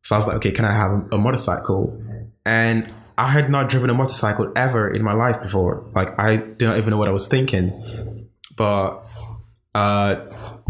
So 0.00 0.16
I 0.16 0.18
was 0.18 0.26
like 0.26 0.36
okay 0.36 0.50
can 0.50 0.64
I 0.64 0.72
have 0.72 0.90
a, 0.92 1.16
a 1.16 1.18
motorcycle? 1.18 2.02
And 2.46 2.92
I 3.16 3.28
had 3.28 3.50
not 3.50 3.68
driven 3.68 3.90
a 3.90 3.94
motorcycle 3.94 4.50
ever 4.56 4.90
in 4.90 5.04
my 5.04 5.12
life 5.12 5.40
before. 5.42 5.88
Like 5.94 6.08
I 6.18 6.36
didn't 6.38 6.78
even 6.78 6.90
know 6.90 6.98
what 6.98 7.08
I 7.08 7.12
was 7.12 7.28
thinking. 7.28 8.28
But 8.56 9.04
uh, 9.74 10.16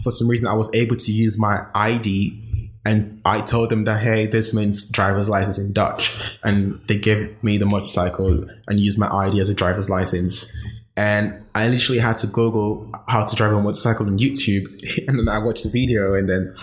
for 0.02 0.10
some 0.10 0.28
reason 0.28 0.48
I 0.48 0.54
was 0.54 0.70
able 0.74 0.96
to 0.96 1.12
use 1.12 1.38
my 1.38 1.66
ID 1.74 2.43
and 2.84 3.20
I 3.24 3.40
told 3.40 3.70
them 3.70 3.84
that 3.84 4.02
hey, 4.02 4.26
this 4.26 4.52
means 4.52 4.88
driver's 4.88 5.30
license 5.30 5.58
in 5.58 5.72
Dutch, 5.72 6.38
and 6.44 6.80
they 6.86 6.98
gave 6.98 7.42
me 7.42 7.56
the 7.56 7.66
motorcycle 7.66 8.46
and 8.66 8.78
used 8.78 8.98
my 8.98 9.08
ID 9.08 9.40
as 9.40 9.48
a 9.48 9.54
driver's 9.54 9.88
license. 9.88 10.54
And 10.96 11.44
I 11.54 11.68
literally 11.68 11.98
had 11.98 12.18
to 12.18 12.26
Google 12.26 12.92
how 13.08 13.24
to 13.24 13.34
drive 13.34 13.52
a 13.52 13.60
motorcycle 13.60 14.06
on 14.06 14.18
YouTube, 14.18 14.66
and 15.08 15.18
then 15.18 15.28
I 15.28 15.38
watched 15.38 15.64
the 15.64 15.70
video, 15.70 16.14
and 16.14 16.28
then 16.28 16.54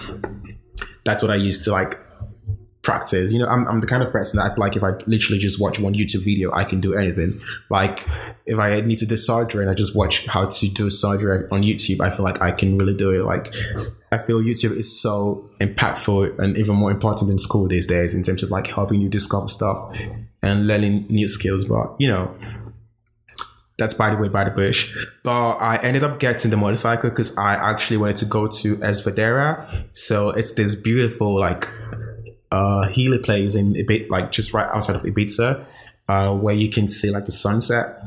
that's 1.04 1.22
what 1.22 1.32
I 1.32 1.36
used 1.36 1.64
to 1.66 1.72
like 1.72 1.96
practice. 2.82 3.32
You 3.32 3.40
know, 3.40 3.48
I'm, 3.48 3.68
I'm 3.68 3.80
the 3.80 3.88
kind 3.88 4.04
of 4.04 4.12
person 4.12 4.38
that 4.38 4.46
I 4.46 4.50
feel 4.50 4.60
like 4.60 4.76
if 4.76 4.84
I 4.84 4.92
literally 5.06 5.40
just 5.40 5.60
watch 5.60 5.80
one 5.80 5.94
YouTube 5.94 6.24
video, 6.24 6.52
I 6.54 6.64
can 6.64 6.80
do 6.80 6.94
anything. 6.94 7.42
Like 7.70 8.08
if 8.46 8.58
I 8.58 8.82
need 8.82 9.00
to 9.00 9.06
do 9.06 9.18
soldering, 9.18 9.70
I 9.70 9.74
just 9.74 9.96
watch 9.96 10.26
how 10.26 10.48
to 10.48 10.68
do 10.70 10.90
soldering 10.90 11.48
on 11.52 11.64
YouTube. 11.64 12.02
I 12.02 12.10
feel 12.10 12.26
like 12.26 12.42
I 12.42 12.52
can 12.52 12.78
really 12.78 12.96
do 12.96 13.12
it. 13.12 13.24
Like 13.24 13.54
I 14.12 14.18
feel 14.18 14.42
YouTube 14.42 14.78
is 14.78 15.00
so 15.00 15.50
impactful 15.60 16.40
and 16.40 16.58
even 16.58 16.76
more 16.76 16.92
important 16.92 17.30
than 17.30 17.38
school 17.38 17.68
these 17.68 17.86
days 17.86 18.16
in 18.16 18.24
terms 18.24 18.44
of 18.44 18.50
like 18.50 18.68
helping 18.68 19.00
you 19.00 19.10
discover 19.10 19.48
stuff 19.48 19.96
and 20.42 20.68
learning 20.68 21.06
new 21.10 21.28
skills. 21.28 21.66
But 21.66 21.96
you 22.00 22.08
know, 22.08 22.36
that's 23.78 23.94
by 23.94 24.10
the 24.10 24.18
way 24.18 24.28
by 24.28 24.44
the 24.44 24.52
bush. 24.52 24.96
But 25.24 25.58
I 25.58 25.78
ended 25.84 26.04
up 26.04 26.20
getting 26.20 26.50
the 26.50 26.58
motorcycle 26.58 27.12
because 27.12 27.38
I 27.38 27.54
actually 27.54 27.98
wanted 27.98 28.18
to 28.18 28.26
go 28.26 28.48
to 28.48 28.82
Es 28.82 29.06
Vedrà. 29.06 29.88
So 29.92 30.30
it's 30.30 30.54
this 30.56 30.74
beautiful 30.74 31.40
like 31.40 31.68
uh, 32.52 32.88
Healy 32.90 33.20
plays 33.20 33.56
in 33.56 33.76
a 33.78 33.84
bit 33.84 34.12
like 34.12 34.32
just 34.32 34.54
right 34.54 34.68
outside 34.74 34.96
of 34.96 35.04
Ibiza, 35.04 35.66
uh, 36.08 36.38
where 36.38 36.56
you 36.56 36.70
can 36.70 36.88
see 36.88 37.12
like 37.12 37.26
the 37.26 37.32
sunset. 37.32 37.98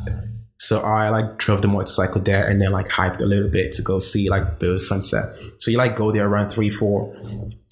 So 0.58 0.80
I 0.80 1.10
like 1.10 1.36
drove 1.38 1.62
the 1.62 1.68
motorcycle 1.68 2.22
there 2.22 2.48
and 2.48 2.60
then 2.60 2.72
like 2.72 2.88
hiked 2.88 3.20
a 3.20 3.26
little 3.26 3.50
bit 3.50 3.72
to 3.72 3.82
go 3.82 3.98
see 3.98 4.30
like 4.30 4.60
the 4.60 4.78
sunset. 4.78 5.36
So 5.58 5.70
you 5.70 5.78
like 5.78 5.96
go 5.96 6.10
there 6.10 6.26
around 6.26 6.50
three, 6.50 6.70
four, 6.70 7.14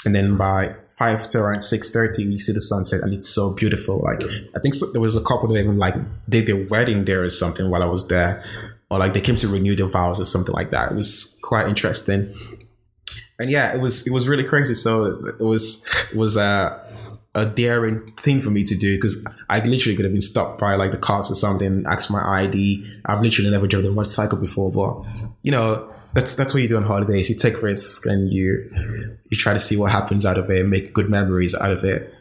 and 0.05 0.15
then 0.15 0.37
by 0.37 0.75
five 0.91 1.27
to 1.29 1.39
around 1.39 1.61
six 1.61 1.91
thirty, 1.91 2.25
you 2.25 2.37
see 2.39 2.53
the 2.53 2.61
sunset 2.61 3.01
and 3.03 3.15
it's 3.15 3.29
so 3.29 3.55
beautiful. 3.55 4.01
Like 4.01 4.23
I 4.55 4.61
think 4.61 4.75
so, 4.75 4.91
there 4.93 5.01
was 5.01 5.17
a 5.17 5.23
couple 5.23 5.49
that 5.49 5.61
even 5.61 5.79
like 5.79 5.95
did 6.29 6.47
their 6.47 6.67
wedding 6.69 7.05
there 7.05 7.23
or 7.23 7.31
something 7.31 7.71
while 7.71 7.83
I 7.83 7.87
was 7.87 8.09
there, 8.09 8.45
or 8.91 8.99
like 8.99 9.15
they 9.15 9.21
came 9.23 9.37
to 9.37 9.49
renew 9.49 9.75
their 9.75 9.87
vows 9.87 10.21
or 10.21 10.25
something 10.25 10.55
like 10.55 10.71
that. 10.71 10.93
It 10.93 10.95
was 10.95 11.39
quite 11.43 11.69
interesting 11.69 12.35
and 13.39 13.51
yeah, 13.51 13.75
it 13.75 13.81
was 13.81 14.07
it 14.07 14.13
was 14.13 14.29
really 14.29 14.45
crazy. 14.45 14.75
So 14.75 15.05
it 15.39 15.45
was 15.45 15.87
it 16.11 16.17
was 16.17 16.37
a 16.37 16.81
a 17.35 17.47
daring 17.47 18.07
thing 18.17 18.41
for 18.41 18.51
me 18.51 18.63
to 18.63 18.77
do 18.77 18.97
because 18.97 19.27
I 19.49 19.61
literally 19.65 19.97
could 19.97 20.05
have 20.05 20.13
been 20.13 20.21
stopped 20.21 20.61
by 20.61 20.75
like 20.77 20.91
the 20.91 20.99
cops 20.99 21.31
or 21.31 21.35
something, 21.35 21.85
asked 21.89 22.09
for 22.09 22.13
my 22.13 22.43
ID. 22.43 23.01
I've 23.07 23.23
literally 23.23 23.51
never 23.51 23.67
driven 23.67 23.91
a 23.91 23.95
motorcycle 23.95 24.39
before, 24.39 24.71
but 24.71 25.03
you 25.43 25.51
know 25.51 25.91
that's 26.15 26.35
that's 26.35 26.53
what 26.53 26.63
you 26.63 26.69
do 26.69 26.77
on 26.77 26.85
holidays. 26.85 27.31
You 27.31 27.37
take 27.37 27.63
risks 27.63 28.05
and 28.07 28.33
you 28.33 28.71
you 29.31 29.37
try 29.37 29.53
to 29.53 29.59
see 29.59 29.77
what 29.77 29.93
happens 29.93 30.27
out 30.27 30.39
of 30.39 30.51
it, 30.51 30.67
make 30.67 30.93
good 30.93 31.09
memories 31.09 31.55
out 31.55 31.73
of 31.73 31.85
it. 31.85 32.13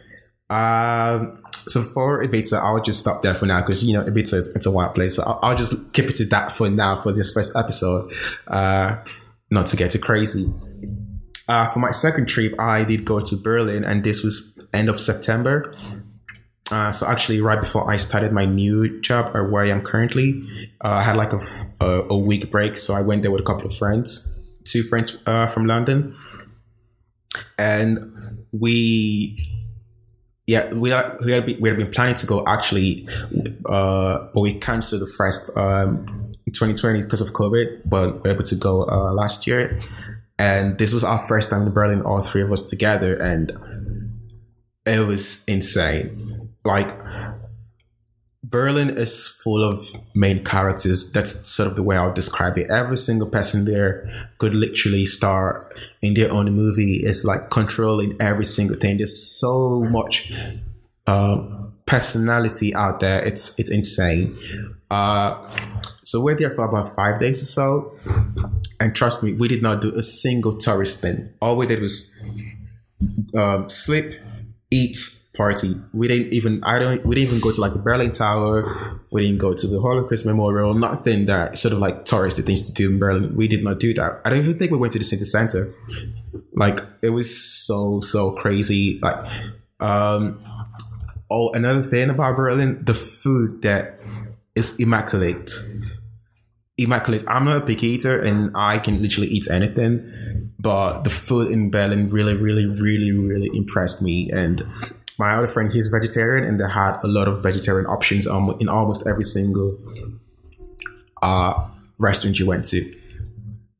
Um, 0.49 1.41
so 1.67 1.81
for 1.81 2.23
Ibiza, 2.23 2.59
I'll 2.61 2.81
just 2.81 2.99
stop 2.99 3.21
there 3.21 3.33
for 3.33 3.45
now 3.45 3.61
because 3.61 3.83
you 3.83 3.93
know 3.93 4.03
Ibiza 4.03 4.33
is 4.33 4.55
it's 4.55 4.65
a 4.65 4.71
wild 4.71 4.95
place. 4.95 5.15
So 5.15 5.23
I'll, 5.23 5.39
I'll, 5.43 5.57
just 5.57 5.93
keep 5.93 6.05
it 6.05 6.15
to 6.15 6.25
that 6.25 6.51
for 6.51 6.69
now 6.69 6.95
for 6.95 7.11
this 7.11 7.31
first 7.31 7.55
episode, 7.55 8.11
uh, 8.47 9.03
not 9.49 9.67
to 9.67 9.77
get 9.77 9.91
too 9.91 9.99
crazy. 9.99 10.51
Uh, 11.51 11.67
for 11.67 11.79
my 11.79 11.91
second 11.91 12.27
trip, 12.27 12.53
I 12.57 12.85
did 12.85 13.03
go 13.03 13.19
to 13.19 13.35
Berlin, 13.35 13.83
and 13.83 14.05
this 14.05 14.23
was 14.23 14.57
end 14.73 14.87
of 14.87 14.97
September. 15.01 15.75
Uh, 16.71 16.93
so 16.93 17.05
actually, 17.05 17.41
right 17.41 17.59
before 17.59 17.91
I 17.91 17.97
started 17.97 18.31
my 18.31 18.45
new 18.45 19.01
job 19.01 19.35
or 19.35 19.51
where 19.51 19.63
I 19.65 19.67
am 19.67 19.81
currently, 19.81 20.47
uh, 20.79 20.87
I 20.87 21.01
had 21.01 21.17
like 21.17 21.33
a, 21.33 21.85
a, 22.09 22.17
week 22.17 22.49
break. 22.49 22.77
So 22.77 22.93
I 22.93 23.01
went 23.01 23.23
there 23.23 23.31
with 23.31 23.41
a 23.41 23.43
couple 23.43 23.65
of 23.65 23.75
friends, 23.75 24.33
two 24.63 24.81
friends 24.81 25.21
uh, 25.25 25.47
from 25.47 25.65
London, 25.65 26.15
and 27.59 28.45
we, 28.53 29.43
yeah, 30.47 30.73
we 30.73 30.93
are, 30.93 31.17
we 31.25 31.33
had, 31.33 31.45
we 31.45 31.67
had 31.67 31.77
been 31.77 31.91
planning 31.91 32.15
to 32.15 32.25
go 32.25 32.45
actually, 32.47 33.05
uh, 33.65 34.29
but 34.33 34.39
we 34.39 34.53
canceled 34.53 35.01
the 35.01 35.07
first 35.17 35.51
um, 35.57 36.31
2020 36.45 37.03
because 37.03 37.19
of 37.19 37.33
COVID, 37.33 37.81
but 37.85 38.13
we 38.13 38.19
were 38.21 38.35
able 38.35 38.43
to 38.43 38.55
go 38.55 38.83
uh, 38.83 39.11
last 39.11 39.45
year. 39.47 39.77
And 40.41 40.79
this 40.79 40.91
was 40.91 41.03
our 41.03 41.19
first 41.19 41.51
time 41.51 41.67
in 41.67 41.71
Berlin, 41.71 42.01
all 42.01 42.19
three 42.19 42.41
of 42.41 42.51
us 42.51 42.63
together, 42.63 43.13
and 43.13 43.51
it 44.87 45.05
was 45.05 45.45
insane. 45.45 46.49
Like, 46.65 46.89
Berlin 48.43 48.89
is 48.89 49.27
full 49.27 49.63
of 49.63 49.79
main 50.15 50.43
characters. 50.43 51.11
That's 51.11 51.47
sort 51.47 51.69
of 51.69 51.75
the 51.75 51.83
way 51.83 51.95
I'll 51.95 52.11
describe 52.11 52.57
it. 52.57 52.71
Every 52.71 52.97
single 52.97 53.29
person 53.29 53.65
there 53.65 54.09
could 54.39 54.55
literally 54.55 55.05
star 55.05 55.69
in 56.01 56.15
their 56.15 56.31
own 56.33 56.51
movie. 56.51 57.03
It's 57.03 57.23
like 57.23 57.51
controlling 57.51 58.19
every 58.19 58.45
single 58.45 58.77
thing. 58.77 58.97
There's 58.97 59.21
so 59.39 59.83
much 59.91 60.33
um, 61.05 61.73
personality 61.85 62.73
out 62.73 62.99
there. 62.99 63.23
It's 63.23 63.59
it's 63.59 63.69
insane. 63.69 64.35
Uh, 64.89 65.35
so 66.03 66.21
we're 66.21 66.35
there 66.35 66.49
for 66.49 66.65
about 66.65 66.95
five 66.95 67.19
days 67.19 67.41
or 67.41 67.45
so. 67.45 67.97
And 68.79 68.95
trust 68.95 69.23
me, 69.23 69.33
we 69.33 69.47
did 69.47 69.61
not 69.61 69.81
do 69.81 69.95
a 69.95 70.03
single 70.03 70.57
tourist 70.57 71.01
thing. 71.01 71.29
All 71.41 71.55
we 71.55 71.67
did 71.67 71.81
was 71.81 72.11
um, 73.35 73.69
sleep, 73.69 74.15
eat, 74.71 74.97
party. 75.33 75.75
We 75.93 76.07
didn't 76.07 76.33
even 76.33 76.63
I 76.63 76.79
don't 76.79 77.05
we 77.05 77.15
didn't 77.15 77.29
even 77.29 77.41
go 77.41 77.51
to 77.51 77.61
like 77.61 77.73
the 77.73 77.79
Berlin 77.79 78.11
Tower. 78.11 79.01
We 79.11 79.21
didn't 79.21 79.39
go 79.39 79.53
to 79.53 79.67
the 79.67 79.79
Holocaust 79.79 80.25
Memorial. 80.25 80.73
Nothing 80.73 81.25
that 81.27 81.57
sort 81.57 81.73
of 81.73 81.79
like 81.79 82.05
touristy 82.05 82.43
things 82.43 82.69
to 82.69 82.73
do 82.73 82.89
in 82.89 82.99
Berlin. 82.99 83.35
We 83.35 83.47
did 83.47 83.63
not 83.63 83.79
do 83.79 83.93
that. 83.93 84.21
I 84.25 84.29
don't 84.29 84.39
even 84.39 84.57
think 84.57 84.71
we 84.71 84.77
went 84.77 84.93
to 84.93 84.99
the 84.99 85.05
city 85.05 85.23
center. 85.23 85.73
Like 86.53 86.79
it 87.01 87.09
was 87.09 87.29
so 87.65 88.01
so 88.01 88.31
crazy. 88.33 88.99
Like 89.01 89.17
um 89.79 90.43
oh 91.29 91.51
another 91.53 91.81
thing 91.83 92.09
about 92.09 92.35
Berlin, 92.35 92.83
the 92.83 92.93
food 92.93 93.61
that 93.61 94.00
is 94.55 94.79
immaculate 94.79 95.49
immaculate. 96.77 97.23
I'm 97.27 97.45
not 97.45 97.57
a 97.57 97.65
picky 97.65 97.87
eater 97.87 98.19
and 98.19 98.51
I 98.55 98.79
can 98.79 99.01
literally 99.01 99.27
eat 99.27 99.47
anything, 99.49 100.51
but 100.59 101.03
the 101.03 101.09
food 101.09 101.51
in 101.51 101.71
Berlin 101.71 102.09
really, 102.09 102.35
really, 102.35 102.65
really, 102.65 103.11
really 103.11 103.49
impressed 103.53 104.01
me. 104.01 104.29
And 104.31 104.61
my 105.19 105.35
other 105.35 105.47
friend, 105.47 105.71
he's 105.71 105.87
vegetarian, 105.87 106.47
and 106.47 106.59
they 106.59 106.67
had 106.67 106.97
a 107.03 107.07
lot 107.07 107.27
of 107.27 107.43
vegetarian 107.43 107.85
options 107.85 108.25
in 108.25 108.69
almost 108.69 109.05
every 109.05 109.23
single 109.23 109.77
uh, 111.21 111.67
restaurant 111.99 112.39
you 112.39 112.47
went 112.47 112.65
to. 112.65 112.95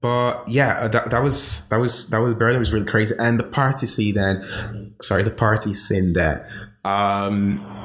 But 0.02 0.48
yeah, 0.48 0.80
uh, 0.82 0.88
that, 0.90 1.12
that 1.12 1.24
was 1.24 1.68
that 1.70 1.78
was 1.78 2.10
that 2.10 2.20
was 2.20 2.34
Berlin 2.34 2.60
was 2.60 2.74
really 2.74 2.86
crazy, 2.86 3.16
and 3.20 3.40
the 3.40 3.44
party 3.44 3.86
scene 3.86 4.16
then, 4.16 4.96
sorry, 5.02 5.24
the 5.24 5.32
party 5.32 5.74
scene 5.74 6.14
there. 6.14 6.50
Um, 6.84 7.81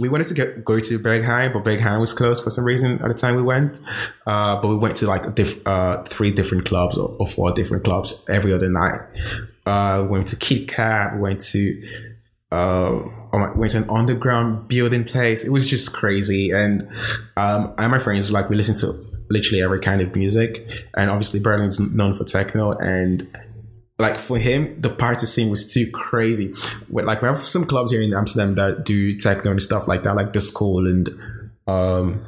we 0.00 0.08
wanted 0.08 0.26
to 0.28 0.34
get 0.34 0.64
go 0.64 0.80
to 0.80 0.98
Berghain, 0.98 1.52
but 1.52 1.62
Berghain 1.62 2.00
was 2.00 2.14
closed 2.14 2.42
for 2.42 2.50
some 2.50 2.64
reason 2.64 2.92
at 3.02 3.08
the 3.08 3.14
time 3.14 3.36
we 3.36 3.42
went. 3.42 3.80
Uh, 4.26 4.60
but 4.60 4.68
we 4.68 4.76
went 4.76 4.96
to 4.96 5.06
like 5.06 5.34
diff, 5.34 5.60
uh, 5.66 6.02
three 6.04 6.32
different 6.32 6.64
clubs 6.64 6.96
or, 6.96 7.16
or, 7.20 7.26
four 7.26 7.52
different 7.52 7.84
clubs 7.84 8.24
every 8.28 8.52
other 8.52 8.70
night. 8.70 9.00
Uh, 9.66 10.06
went 10.08 10.26
to 10.28 10.36
Kit 10.36 10.68
Kat, 10.68 11.14
we 11.14 11.20
went 11.20 11.40
to 11.42 11.82
uh, 12.50 13.02
oh 13.32 13.52
went 13.54 13.72
to 13.72 13.78
an 13.78 13.90
underground 13.90 14.68
building 14.68 15.04
place. 15.04 15.44
It 15.44 15.50
was 15.50 15.68
just 15.68 15.92
crazy, 15.92 16.50
and 16.50 16.82
um, 17.36 17.74
I 17.76 17.84
and 17.84 17.92
my 17.92 17.98
friends 17.98 18.32
like 18.32 18.48
we 18.48 18.56
listened 18.56 18.78
to 18.78 19.06
literally 19.28 19.62
every 19.62 19.80
kind 19.80 20.00
of 20.00 20.14
music, 20.16 20.88
and 20.96 21.10
obviously 21.10 21.40
Berlin's 21.40 21.78
known 21.78 22.14
for 22.14 22.24
techno 22.24 22.72
and 22.72 23.28
like 24.00 24.16
for 24.16 24.38
him, 24.38 24.80
the 24.80 24.90
party 24.90 25.26
scene 25.26 25.50
was 25.50 25.72
too 25.72 25.90
crazy. 25.92 26.54
Like 26.90 27.22
we 27.22 27.28
have 27.28 27.38
some 27.38 27.64
clubs 27.64 27.92
here 27.92 28.02
in 28.02 28.14
Amsterdam 28.14 28.54
that 28.56 28.84
do 28.84 29.16
techno 29.16 29.52
and 29.52 29.62
stuff 29.62 29.86
like 29.86 30.02
that, 30.04 30.16
like 30.16 30.32
the 30.32 30.40
school 30.40 30.86
and 30.86 31.08
um, 31.66 32.24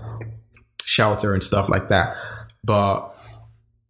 shelter 0.84 1.34
and 1.34 1.42
stuff 1.42 1.68
like 1.68 1.88
that. 1.88 2.16
But 2.64 3.08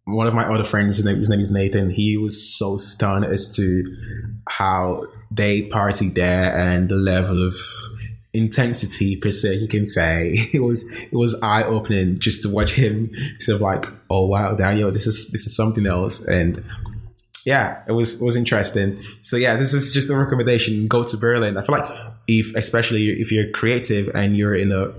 one 0.05 0.27
of 0.27 0.33
my 0.33 0.45
other 0.45 0.63
friends, 0.63 0.97
his 0.97 1.05
name, 1.05 1.17
his 1.17 1.29
name 1.29 1.39
is 1.39 1.51
Nathan. 1.51 1.89
He 1.89 2.17
was 2.17 2.57
so 2.57 2.77
stunned 2.77 3.25
as 3.25 3.55
to 3.55 3.83
how 4.49 5.03
they 5.31 5.63
party 5.63 6.09
there 6.09 6.55
and 6.55 6.89
the 6.89 6.95
level 6.95 7.45
of 7.45 7.55
intensity 8.33 9.15
per 9.15 9.29
se 9.29 9.53
you 9.53 9.67
can 9.67 9.85
say 9.85 10.31
it 10.53 10.61
was 10.61 10.91
it 10.91 11.13
was 11.13 11.39
eye 11.43 11.63
opening 11.63 12.17
just 12.17 12.41
to 12.41 12.49
watch 12.49 12.73
him 12.73 13.11
sort 13.39 13.55
of 13.55 13.61
like 13.61 13.85
oh 14.09 14.25
wow 14.25 14.55
Daniel 14.55 14.91
this 14.91 15.05
is 15.05 15.29
this 15.31 15.45
is 15.45 15.55
something 15.55 15.85
else 15.85 16.25
and 16.27 16.63
yeah, 17.45 17.83
it 17.87 17.91
was 17.91 18.21
it 18.21 18.25
was 18.25 18.35
interesting. 18.35 19.01
So 19.21 19.35
yeah, 19.35 19.57
this 19.57 19.73
is 19.73 19.93
just 19.93 20.09
a 20.09 20.15
recommendation. 20.15 20.87
Go 20.87 21.03
to 21.03 21.17
Berlin. 21.17 21.57
I 21.57 21.61
feel 21.61 21.77
like 21.77 21.89
if 22.27 22.55
especially 22.55 23.09
if 23.09 23.31
you're 23.31 23.49
creative 23.51 24.09
and 24.15 24.37
you're 24.37 24.55
in 24.55 24.71
a 24.71 24.93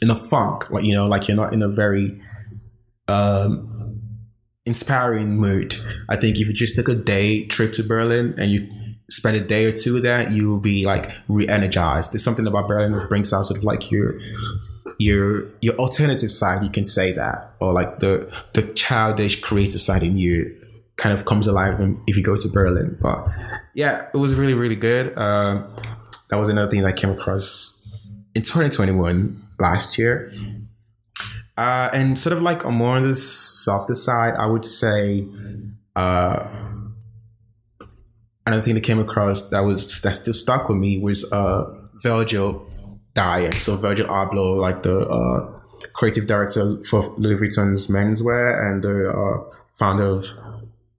in 0.00 0.10
a 0.10 0.16
funk, 0.16 0.70
like 0.70 0.84
you 0.84 0.94
know, 0.94 1.06
like 1.06 1.28
you're 1.28 1.36
not 1.36 1.52
in 1.52 1.62
a 1.62 1.68
very 1.68 2.20
um 3.08 3.98
inspiring 4.64 5.36
mood. 5.38 5.74
I 6.08 6.16
think 6.16 6.38
if 6.38 6.46
you 6.46 6.52
just 6.54 6.76
take 6.76 6.88
a 6.88 6.94
day 6.94 7.46
trip 7.46 7.74
to 7.74 7.82
Berlin 7.82 8.34
and 8.38 8.50
you 8.50 8.68
spend 9.10 9.36
a 9.36 9.40
day 9.40 9.66
or 9.66 9.72
two 9.72 10.00
there, 10.00 10.30
you 10.30 10.48
will 10.50 10.60
be 10.60 10.86
like 10.86 11.10
re-energized. 11.28 12.12
There's 12.12 12.24
something 12.24 12.46
about 12.46 12.68
Berlin 12.68 12.92
that 12.92 13.08
brings 13.08 13.32
out 13.32 13.46
sort 13.46 13.58
of 13.58 13.64
like 13.64 13.90
your 13.90 14.14
your 14.98 15.50
your 15.60 15.74
alternative 15.76 16.30
side, 16.30 16.62
you 16.62 16.70
can 16.70 16.84
say 16.84 17.12
that, 17.12 17.54
or 17.60 17.72
like 17.72 17.98
the 17.98 18.32
the 18.54 18.62
childish 18.62 19.40
creative 19.40 19.82
side 19.82 20.02
in 20.02 20.16
you 20.16 20.59
kind 21.00 21.14
of 21.14 21.24
comes 21.24 21.46
alive 21.46 21.80
if 22.06 22.16
you 22.16 22.22
go 22.22 22.36
to 22.36 22.48
Berlin. 22.48 22.98
But 23.00 23.26
yeah, 23.74 24.08
it 24.12 24.18
was 24.18 24.34
really, 24.34 24.52
really 24.52 24.76
good. 24.76 25.16
Um, 25.16 25.74
that 26.28 26.36
was 26.36 26.50
another 26.50 26.70
thing 26.70 26.82
that 26.82 26.88
I 26.88 26.92
came 26.92 27.10
across 27.10 27.82
in 28.34 28.42
2021 28.42 29.48
last 29.58 29.96
year. 29.96 30.30
Uh, 31.56 31.88
and 31.94 32.18
sort 32.18 32.36
of 32.36 32.42
like 32.42 32.64
more 32.66 32.96
on 32.96 33.02
the 33.02 33.14
softer 33.14 33.94
side, 33.94 34.34
I 34.34 34.46
would 34.46 34.64
say 34.64 35.26
uh, 35.96 36.46
another 38.46 38.62
thing 38.62 38.74
that 38.74 38.82
came 38.82 38.98
across 38.98 39.48
that 39.50 39.60
was 39.60 40.00
that 40.02 40.12
still 40.12 40.34
stuck 40.34 40.68
with 40.68 40.78
me 40.78 40.98
was 40.98 41.30
uh, 41.32 41.64
Virgil 42.02 42.66
dying. 43.14 43.52
So 43.52 43.76
Virgil 43.76 44.06
Abloh, 44.06 44.60
like 44.60 44.82
the 44.82 45.08
uh, 45.08 45.60
creative 45.94 46.26
director 46.26 46.82
for 46.84 47.02
Louis 47.16 47.36
Vuitton's 47.36 47.88
menswear 47.88 48.70
and 48.70 48.82
the 48.82 49.10
uh, 49.10 49.56
founder 49.72 50.04
of 50.04 50.24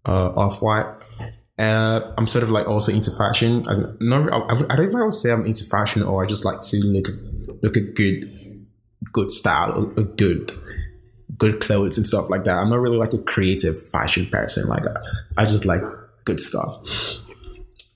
uh, 0.05 0.29
off 0.35 0.61
white. 0.61 0.85
Uh, 1.57 2.13
I'm 2.17 2.27
sort 2.27 2.43
of 2.43 2.49
like 2.49 2.67
also 2.67 2.91
into 2.91 3.11
fashion. 3.11 3.65
As 3.69 3.85
not, 3.99 4.31
I, 4.31 4.53
I 4.53 4.55
don't 4.55 4.67
know 4.67 4.83
if 4.83 4.95
I 4.95 5.03
would 5.03 5.13
say 5.13 5.31
I'm 5.31 5.45
into 5.45 5.63
fashion, 5.65 6.03
or 6.03 6.23
I 6.23 6.27
just 6.27 6.45
like 6.45 6.61
to 6.61 6.77
look 6.77 7.07
look 7.61 7.77
at 7.77 7.93
good, 7.95 8.65
good 9.11 9.31
style, 9.31 9.91
or 9.95 10.03
good, 10.03 10.51
good 11.37 11.61
clothes 11.61 11.97
and 11.97 12.07
stuff 12.07 12.29
like 12.29 12.45
that. 12.45 12.57
I'm 12.57 12.69
not 12.69 12.79
really 12.79 12.97
like 12.97 13.13
a 13.13 13.19
creative 13.19 13.75
fashion 13.91 14.27
person. 14.27 14.67
Like 14.67 14.87
I, 14.87 15.41
I 15.43 15.45
just 15.45 15.65
like 15.65 15.81
good 16.25 16.39
stuff. 16.39 16.75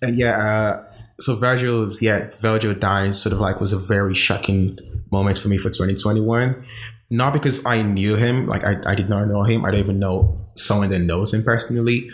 And 0.01 0.17
yeah, 0.17 0.38
uh, 0.38 0.84
so 1.19 1.36
Virgil's 1.36 2.01
yeah, 2.01 2.30
Virgil 2.39 2.75
dying 2.75 3.13
sort 3.13 3.34
of 3.34 3.39
like 3.39 3.60
was 3.60 3.73
a 3.73 3.80
very 3.80 4.13
shocking 4.13 4.77
moment 5.12 5.38
for 5.38 5.47
me 5.47 5.58
for 5.58 5.69
2021 5.69 6.65
not 7.10 7.34
because 7.34 7.65
I 7.65 7.82
knew 7.84 8.15
him, 8.15 8.48
like 8.48 8.63
I, 8.63 8.78
I 8.86 8.96
did 8.96 9.10
not 9.10 9.28
know 9.28 9.44
him. 9.44 9.63
I 9.63 9.72
don't 9.72 9.80
even 9.80 10.00
know 10.00 10.46
someone 10.58 10.89
that 10.89 11.00
knows 11.00 11.34
him 11.34 11.44
personally. 11.44 12.10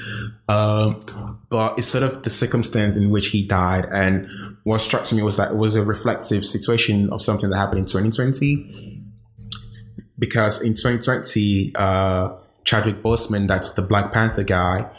Um, 0.50 1.00
but 1.50 1.78
it's 1.78 1.88
sort 1.88 2.04
of 2.04 2.24
the 2.24 2.30
circumstance 2.30 2.98
in 2.98 3.10
which 3.10 3.28
he 3.28 3.46
died. 3.46 3.86
And 3.92 4.28
what 4.64 4.80
struck 4.80 5.12
me 5.14 5.24
was 5.24 5.38
that 5.38 5.52
it 5.52 5.58
was 5.58 5.76
a 5.76 5.84
reflective 5.84 6.44
situation 6.44 7.10
of 7.12 7.22
something 7.22 7.50
that 7.50 7.58
happened 7.58 7.80
in 7.80 7.86
2020. 7.86 9.02
Because 10.20 10.62
in 10.62 10.74
2020, 10.74 11.74
uh, 11.76 12.36
Chadwick 12.64 13.02
Boseman, 13.02 13.48
that's 13.48 13.72
the 13.72 13.82
Black 13.82 14.12
Panther 14.12 14.44
guy, 14.44 14.90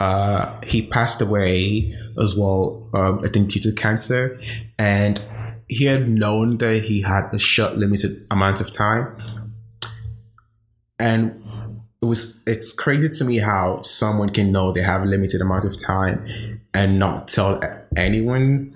uh, 0.00 0.60
he 0.62 0.86
passed 0.86 1.20
away 1.20 1.94
as 2.20 2.36
well, 2.36 2.90
um, 2.94 3.20
I 3.24 3.28
think 3.28 3.50
due 3.50 3.60
to 3.60 3.72
cancer. 3.72 4.40
And 4.78 5.22
he 5.68 5.86
had 5.86 6.08
known 6.08 6.58
that 6.58 6.84
he 6.84 7.02
had 7.02 7.28
a 7.32 7.38
short, 7.38 7.76
limited 7.76 8.26
amount 8.30 8.60
of 8.60 8.70
time. 8.70 9.16
And 10.98 11.42
it 12.00 12.06
was 12.06 12.42
it's 12.46 12.72
crazy 12.72 13.08
to 13.18 13.24
me 13.24 13.38
how 13.38 13.82
someone 13.82 14.30
can 14.30 14.52
know 14.52 14.72
they 14.72 14.82
have 14.82 15.02
a 15.02 15.06
limited 15.06 15.40
amount 15.40 15.64
of 15.64 15.80
time 15.82 16.60
and 16.72 16.98
not 16.98 17.28
tell 17.28 17.60
anyone 17.96 18.72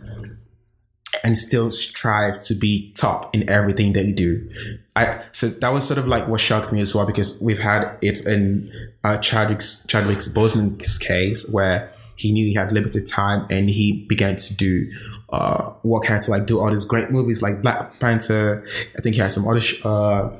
and 1.22 1.36
still 1.36 1.70
strive 1.70 2.40
to 2.40 2.54
be 2.54 2.92
top 2.94 3.34
in 3.34 3.48
everything 3.48 3.92
they 3.92 4.10
do. 4.10 4.48
I 4.96 5.22
so 5.32 5.48
that 5.48 5.72
was 5.72 5.86
sort 5.86 5.98
of 5.98 6.06
like 6.06 6.28
what 6.28 6.40
shocked 6.40 6.72
me 6.72 6.80
as 6.80 6.94
well 6.94 7.06
because 7.06 7.40
we've 7.42 7.60
had 7.60 7.98
it 8.02 8.26
in 8.26 8.70
uh, 9.04 9.18
Chadwick's 9.18 9.84
Chadwick's 9.86 10.28
Boseman's 10.28 10.98
case 10.98 11.48
where 11.50 11.92
he 12.16 12.32
knew 12.32 12.46
he 12.46 12.54
had 12.54 12.72
limited 12.72 13.08
time 13.08 13.46
and 13.50 13.70
he 13.70 14.04
began 14.08 14.36
to 14.36 14.56
do 14.56 14.86
uh, 15.32 15.72
work 15.82 16.06
hard 16.06 16.20
to 16.22 16.30
like 16.30 16.46
do 16.46 16.60
all 16.60 16.70
these 16.70 16.84
great 16.84 17.10
movies 17.10 17.42
like 17.42 17.62
Black 17.62 17.98
Panther. 18.00 18.64
I 18.98 19.00
think 19.00 19.14
he 19.14 19.20
had 19.20 19.32
some 19.32 19.46
other 19.46 19.60
sh- 19.60 19.84
uh, 19.84 20.30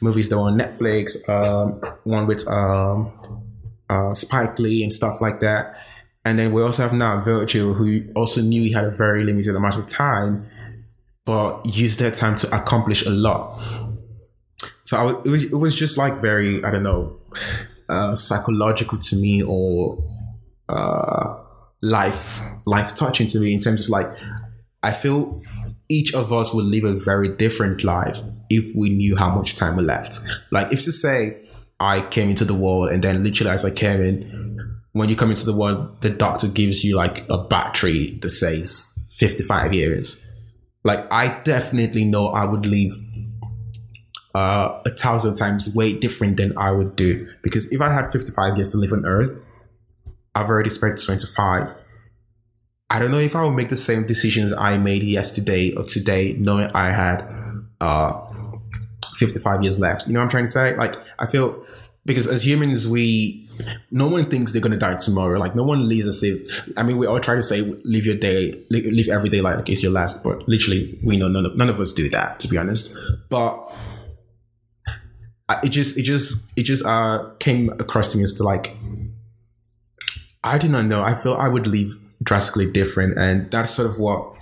movies 0.00 0.28
that 0.28 0.36
were 0.38 0.44
on 0.44 0.58
Netflix, 0.58 1.28
um, 1.28 1.80
one 2.04 2.26
with 2.26 2.46
um, 2.48 3.12
uh, 3.88 4.14
Spike 4.14 4.58
Lee 4.58 4.82
and 4.82 4.92
stuff 4.92 5.20
like 5.20 5.40
that. 5.40 5.76
And 6.24 6.38
then 6.38 6.52
we 6.52 6.62
also 6.62 6.82
have 6.82 6.92
now 6.92 7.20
Virgil, 7.20 7.74
who 7.74 8.02
also 8.14 8.40
knew 8.40 8.62
he 8.62 8.72
had 8.72 8.84
a 8.84 8.90
very 8.90 9.24
limited 9.24 9.54
amount 9.54 9.76
of 9.76 9.86
time, 9.86 10.48
but 11.24 11.66
used 11.76 12.00
that 12.00 12.14
time 12.14 12.36
to 12.36 12.46
accomplish 12.56 13.04
a 13.04 13.10
lot. 13.10 13.62
So 14.84 15.22
it, 15.24 15.28
was, 15.28 15.44
it 15.44 15.56
was 15.56 15.74
just 15.74 15.96
like 15.98 16.16
very, 16.16 16.62
I 16.64 16.70
don't 16.70 16.82
know, 16.82 17.18
uh, 17.88 18.14
psychological 18.14 18.98
to 18.98 19.16
me 19.16 19.42
or 19.42 20.02
uh, 20.68 21.43
life 21.84 22.40
life 22.64 22.94
touching 22.94 23.26
to 23.26 23.38
me 23.38 23.52
in 23.52 23.60
terms 23.60 23.84
of 23.84 23.88
like 23.90 24.08
I 24.82 24.92
feel 24.92 25.42
each 25.88 26.14
of 26.14 26.32
us 26.32 26.54
would 26.54 26.64
live 26.64 26.84
a 26.84 26.94
very 26.94 27.28
different 27.28 27.84
life 27.84 28.20
if 28.48 28.64
we 28.76 28.88
knew 28.88 29.16
how 29.16 29.34
much 29.34 29.54
time 29.54 29.76
we 29.76 29.84
left. 29.84 30.18
Like 30.50 30.72
if 30.72 30.84
to 30.84 30.92
say 30.92 31.42
I 31.78 32.00
came 32.00 32.30
into 32.30 32.44
the 32.44 32.54
world 32.54 32.90
and 32.90 33.02
then 33.04 33.22
literally 33.22 33.50
as 33.50 33.64
I 33.64 33.70
came 33.70 34.00
in, 34.00 34.80
when 34.92 35.08
you 35.08 35.16
come 35.16 35.30
into 35.30 35.44
the 35.44 35.54
world, 35.54 36.00
the 36.00 36.10
doctor 36.10 36.48
gives 36.48 36.84
you 36.84 36.96
like 36.96 37.28
a 37.28 37.38
battery 37.38 38.18
that 38.22 38.30
says 38.30 38.98
55 39.10 39.74
years. 39.74 40.26
Like 40.84 41.06
I 41.12 41.40
definitely 41.42 42.04
know 42.04 42.28
I 42.28 42.46
would 42.46 42.64
leave 42.64 42.92
uh, 44.34 44.80
a 44.86 44.90
thousand 44.90 45.34
times 45.34 45.74
way 45.74 45.92
different 45.92 46.38
than 46.38 46.56
I 46.56 46.72
would 46.72 46.96
do. 46.96 47.28
Because 47.42 47.70
if 47.72 47.80
I 47.80 47.92
had 47.92 48.10
55 48.10 48.56
years 48.56 48.70
to 48.70 48.78
live 48.78 48.92
on 48.92 49.04
earth, 49.04 49.42
I've 50.34 50.48
already 50.48 50.70
spent 50.70 51.02
25. 51.02 51.74
I 52.90 52.98
don't 52.98 53.10
know 53.10 53.18
if 53.18 53.34
I 53.34 53.44
would 53.44 53.54
make 53.54 53.68
the 53.68 53.76
same 53.76 54.06
decisions 54.06 54.52
I 54.52 54.78
made 54.78 55.02
yesterday 55.02 55.72
or 55.72 55.84
today, 55.84 56.36
knowing 56.38 56.70
I 56.74 56.90
had 56.90 57.26
uh, 57.80 58.20
55 59.16 59.62
years 59.62 59.80
left. 59.80 60.06
You 60.06 60.12
know 60.12 60.20
what 60.20 60.24
I'm 60.24 60.30
trying 60.30 60.44
to 60.44 60.50
say? 60.50 60.76
Like, 60.76 60.94
I 61.18 61.26
feel 61.26 61.64
because 62.04 62.28
as 62.28 62.46
humans, 62.46 62.86
we 62.86 63.48
no 63.90 64.08
one 64.08 64.24
thinks 64.24 64.52
they're 64.52 64.60
gonna 64.60 64.76
die 64.76 64.96
tomorrow. 64.96 65.38
Like, 65.38 65.54
no 65.54 65.64
one 65.64 65.88
lives 65.88 66.06
as 66.06 66.22
if. 66.22 66.68
I 66.76 66.82
mean, 66.82 66.98
we 66.98 67.06
all 67.06 67.20
try 67.20 67.34
to 67.34 67.42
say 67.42 67.62
live 67.84 68.04
your 68.04 68.16
day, 68.16 68.62
live 68.70 69.08
every 69.08 69.28
day 69.28 69.40
like 69.40 69.68
it's 69.68 69.82
your 69.82 69.92
last, 69.92 70.22
but 70.22 70.46
literally, 70.48 70.98
we 71.02 71.16
know 71.16 71.28
none 71.28 71.46
of, 71.46 71.56
none 71.56 71.70
of 71.70 71.80
us 71.80 71.92
do 71.92 72.08
that. 72.10 72.40
To 72.40 72.48
be 72.48 72.58
honest, 72.58 72.96
but 73.30 73.72
it 75.62 75.70
just 75.70 75.98
it 75.98 76.02
just 76.02 76.52
it 76.58 76.64
just 76.64 76.84
uh 76.84 77.30
came 77.38 77.70
across 77.80 78.12
to 78.12 78.18
me 78.18 78.22
as 78.22 78.34
to 78.34 78.42
like 78.42 78.76
I 80.44 80.58
do 80.58 80.68
not 80.68 80.84
know. 80.84 81.02
I 81.02 81.14
feel 81.14 81.34
I 81.34 81.48
would 81.48 81.66
leave 81.66 81.96
drastically 82.22 82.70
different, 82.70 83.18
and 83.18 83.50
that's 83.50 83.70
sort 83.70 83.88
of 83.88 83.98
what 83.98 84.34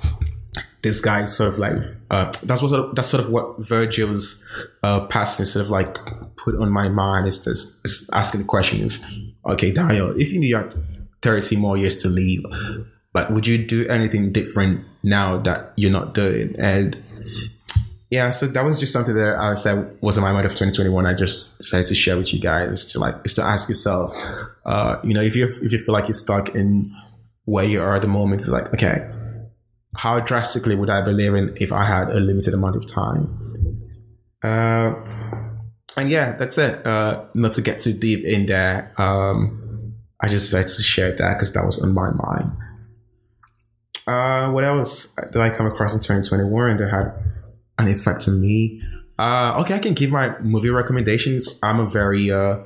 this 0.83 1.01
guy 1.01 1.25
sort 1.25 1.53
of 1.53 1.59
like. 1.59 1.83
Uh, 2.11 2.31
that's 2.43 2.61
what 2.61 2.71
sort 2.71 2.89
of, 2.89 2.95
that's 2.95 3.09
sort 3.09 3.23
of 3.23 3.31
what 3.31 3.57
Virgil's 3.61 4.45
uh, 4.83 5.07
passing 5.07 5.45
sort 5.45 5.65
of 5.65 5.71
like 5.71 5.95
put 6.37 6.57
on 6.57 6.71
my 6.71 6.89
mind 6.89 7.29
is 7.29 7.45
just 7.45 7.81
is 7.85 8.11
asking 8.13 8.43
the 8.43 8.47
question 8.47 8.85
of, 8.85 8.99
okay, 9.47 9.73
Daniel, 9.73 10.11
if 10.21 10.33
you 10.33 10.41
knew 10.41 10.49
you 10.49 10.57
had 10.57 10.75
thirty 11.23 11.57
more 11.57 11.77
years 11.77 12.03
to 12.03 12.09
live, 12.09 12.87
like 13.15 13.31
would 13.31 13.47
you 13.47 13.65
do 13.65 13.87
anything 13.89 14.33
different 14.33 14.85
now 15.03 15.39
that 15.39 15.73
you're 15.77 15.93
not 15.93 16.15
doing? 16.15 16.55
And 16.59 17.03
yeah, 18.13 18.29
so 18.29 18.47
that 18.47 18.63
was 18.63 18.79
just 18.79 18.93
something 18.93 19.15
that 19.15 19.39
I 19.39 19.55
said 19.55 19.97
was 20.03 20.19
in 20.19 20.23
my 20.23 20.33
mind 20.33 20.45
of 20.45 20.53
2021. 20.53 21.07
I 21.07 21.15
just 21.15 21.57
decided 21.57 21.87
to 21.87 21.95
share 21.95 22.19
with 22.19 22.35
you 22.35 22.41
guys 22.41 22.85
to 22.93 22.99
like 22.99 23.17
is 23.25 23.33
to 23.37 23.43
ask 23.43 23.71
yourself, 23.71 24.13
uh, 24.67 24.97
you 25.03 25.15
know, 25.15 25.23
if 25.23 25.35
you 25.35 25.47
if 25.47 25.73
you 25.73 25.79
feel 25.79 25.95
like 25.95 26.09
you're 26.09 26.13
stuck 26.13 26.55
in 26.55 26.95
where 27.47 27.65
you 27.65 27.81
are 27.81 27.97
at 27.97 28.03
the 28.03 28.09
moment, 28.09 28.43
it's 28.43 28.51
like, 28.51 28.69
okay, 28.75 29.11
how 29.97 30.21
drastically 30.21 30.77
would 30.77 30.91
I 30.91 31.01
be 31.01 31.13
living 31.13 31.57
if 31.59 31.73
I 31.73 31.87
had 31.87 32.11
a 32.11 32.21
limited 32.21 32.53
amount 32.53 32.77
of 32.77 32.87
time? 32.87 33.89
Uh, 34.45 34.93
and 35.97 36.11
yeah, 36.11 36.37
that's 36.37 36.59
it. 36.59 36.87
Uh, 36.87 37.25
not 37.33 37.53
to 37.53 37.63
get 37.63 37.81
too 37.81 37.95
deep 37.95 38.27
in 38.27 38.45
there. 38.45 38.93
Um, 38.99 39.95
I 40.21 40.29
just 40.29 40.51
decided 40.51 40.69
to 40.69 40.83
share 40.83 41.17
that 41.17 41.39
because 41.39 41.55
that 41.55 41.65
was 41.65 41.83
on 41.83 41.95
my 41.95 42.11
mind. 42.11 42.53
Uh, 44.07 44.53
what 44.53 44.65
else 44.65 45.15
did 45.15 45.39
I 45.39 45.49
come 45.49 45.65
across 45.65 45.95
in 45.95 46.01
2021 46.01 46.77
that 46.77 46.91
had 46.91 47.32
an 47.83 47.93
effect 47.93 48.29
on 48.29 48.41
me? 48.41 48.83
Uh, 49.19 49.61
okay, 49.61 49.75
I 49.75 49.79
can 49.79 49.95
give 49.95 50.11
my 50.11 50.39
movie 50.41 50.71
recommendations. 50.71 51.59
I'm 51.63 51.81
a 51.81 51.87
very, 51.89 52.31
uh, 52.31 52.59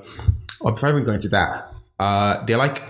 oh, 0.63 0.71
before 0.73 0.91
even 0.91 1.05
go 1.05 1.13
into 1.13 1.29
that, 1.29 1.75
uh, 1.99 2.45
they're 2.45 2.57
like 2.57 2.83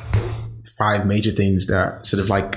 five 0.79 1.07
major 1.07 1.31
things 1.31 1.67
that 1.67 2.05
sort 2.05 2.23
of 2.23 2.29
like 2.29 2.55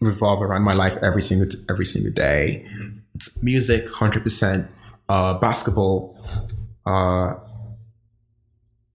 revolve 0.00 0.42
around 0.42 0.62
my 0.62 0.72
life 0.72 0.96
every 1.02 1.22
single 1.22 1.48
every 1.70 1.84
single 1.84 2.12
day. 2.12 2.66
It's 3.14 3.42
music, 3.42 3.88
hundred 3.88 4.22
percent. 4.22 4.70
Uh, 5.08 5.38
basketball, 5.38 6.16
uh, 6.86 7.34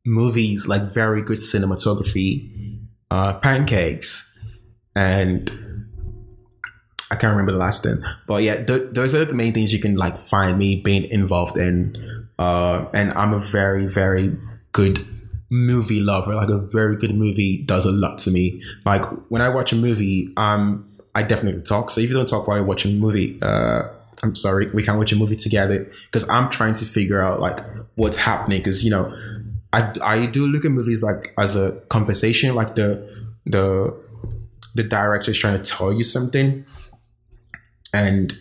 movies 0.06 0.68
like 0.68 0.84
very 0.84 1.22
good 1.22 1.40
cinematography, 1.40 2.80
uh, 3.12 3.38
pancakes, 3.40 4.38
and 4.96 5.52
I 7.16 7.18
can't 7.18 7.32
remember 7.32 7.54
the 7.54 7.58
last 7.58 7.84
thing. 7.84 8.04
But 8.28 8.44
yeah, 8.44 8.64
th- 8.64 8.92
those 8.92 9.16
are 9.16 9.24
the 9.24 9.34
main 9.34 9.54
things 9.54 9.72
you 9.72 9.80
can 9.80 9.96
like 9.96 10.18
find 10.18 10.58
me 10.58 10.82
being 10.82 11.06
involved 11.06 11.58
in. 11.58 11.96
Uh, 12.38 12.88
and 12.94 13.14
I'm 13.14 13.34
a 13.34 13.40
very 13.40 13.88
very 13.88 14.38
good 14.74 15.06
movie 15.50 16.02
lover. 16.02 16.36
Like 16.36 16.50
a 16.50 16.68
very 16.74 16.98
good 16.98 17.16
movie 17.16 17.64
does 17.64 17.86
a 17.86 17.92
lot 17.92 18.20
to 18.20 18.32
me. 18.32 18.62
Like 18.86 19.06
when 19.30 19.42
I 19.42 19.48
watch 19.48 19.72
a 19.72 19.78
movie, 19.78 20.34
um, 20.36 20.90
I 21.16 21.24
definitely 21.24 21.62
talk. 21.62 21.90
So 21.90 22.02
if 22.02 22.10
you 22.10 22.16
don't 22.16 22.28
talk 22.28 22.48
while 22.48 22.58
you're 22.58 22.66
watching 22.66 22.98
a 22.98 23.00
movie, 23.00 23.40
uh, 23.42 23.84
I'm 24.22 24.36
sorry, 24.36 24.68
we 24.72 24.84
can't 24.84 24.98
watch 24.98 25.14
a 25.14 25.16
movie 25.16 25.38
together 25.38 25.90
because 26.12 26.28
I'm 26.30 26.50
trying 26.50 26.74
to 26.76 26.86
figure 26.86 27.22
out 27.22 27.40
like 27.40 27.60
what's 27.96 28.18
happening. 28.18 28.60
Because 28.60 28.84
you 28.84 28.92
know, 28.92 29.16
I 29.72 29.94
I 30.04 30.26
do 30.26 30.48
look 30.48 30.66
at 30.66 30.72
movies 30.72 31.02
like 31.02 31.34
as 31.38 31.56
a 31.56 31.80
conversation, 31.88 32.56
like 32.56 32.76
the 32.76 33.10
the 33.46 33.96
the 34.74 34.84
director 34.84 35.32
is 35.32 35.40
trying 35.40 35.62
to 35.62 35.64
tell 35.64 35.94
you 35.94 36.04
something, 36.04 36.66
and 37.96 38.38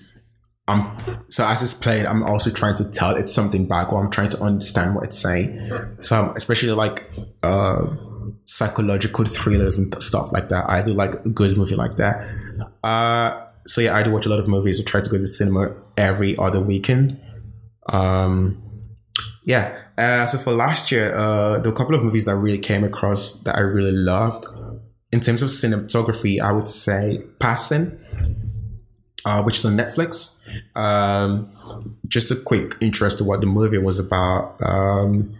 I'm 0.66 0.82
so 1.28 1.46
as 1.46 1.62
it's 1.62 1.74
playing, 1.74 2.06
I'm 2.06 2.22
also 2.22 2.50
trying 2.50 2.74
to 2.76 2.90
tell 2.90 3.16
it 3.16 3.30
something 3.30 3.68
back, 3.68 3.92
or 3.92 4.02
I'm 4.02 4.10
trying 4.10 4.30
to 4.30 4.42
understand 4.42 4.94
what 4.94 5.04
it's 5.04 5.18
saying. 5.18 5.60
So 6.00 6.16
I'm 6.16 6.36
especially 6.36 6.72
like 6.72 7.00
uh, 7.42 7.86
psychological 8.44 9.24
thrillers 9.24 9.78
and 9.78 9.94
stuff 10.02 10.32
like 10.32 10.48
that. 10.48 10.68
I 10.68 10.82
do 10.82 10.92
like 10.92 11.14
a 11.14 11.28
good 11.28 11.56
movie 11.56 11.76
like 11.76 11.96
that. 11.96 12.26
Uh, 12.82 13.46
so 13.66 13.80
yeah, 13.80 13.94
I 13.94 14.02
do 14.02 14.10
watch 14.10 14.26
a 14.26 14.28
lot 14.28 14.38
of 14.38 14.48
movies. 14.48 14.80
I 14.80 14.84
try 14.84 15.00
to 15.00 15.10
go 15.10 15.18
to 15.18 15.26
cinema 15.26 15.74
every 15.96 16.36
other 16.36 16.60
weekend. 16.60 17.20
Um, 17.90 18.62
yeah. 19.44 19.80
Uh, 19.96 20.26
so 20.26 20.38
for 20.38 20.52
last 20.52 20.90
year, 20.90 21.14
uh, 21.14 21.60
there 21.60 21.70
were 21.70 21.74
a 21.74 21.76
couple 21.76 21.94
of 21.94 22.02
movies 22.02 22.24
that 22.24 22.34
really 22.34 22.58
came 22.58 22.82
across 22.82 23.42
that 23.42 23.54
I 23.54 23.60
really 23.60 23.92
loved. 23.92 24.44
In 25.12 25.20
terms 25.20 25.42
of 25.42 25.50
cinematography, 25.50 26.40
I 26.40 26.50
would 26.50 26.66
say 26.66 27.22
Passing 27.38 28.00
uh, 29.24 29.42
which 29.42 29.56
is 29.56 29.64
on 29.64 29.76
Netflix. 29.76 30.40
Um, 30.76 31.96
just 32.08 32.30
a 32.30 32.36
quick 32.36 32.74
interest 32.80 33.18
to 33.18 33.24
what 33.24 33.40
the 33.40 33.46
movie 33.46 33.78
was 33.78 33.98
about. 33.98 34.56
Um, 34.62 35.34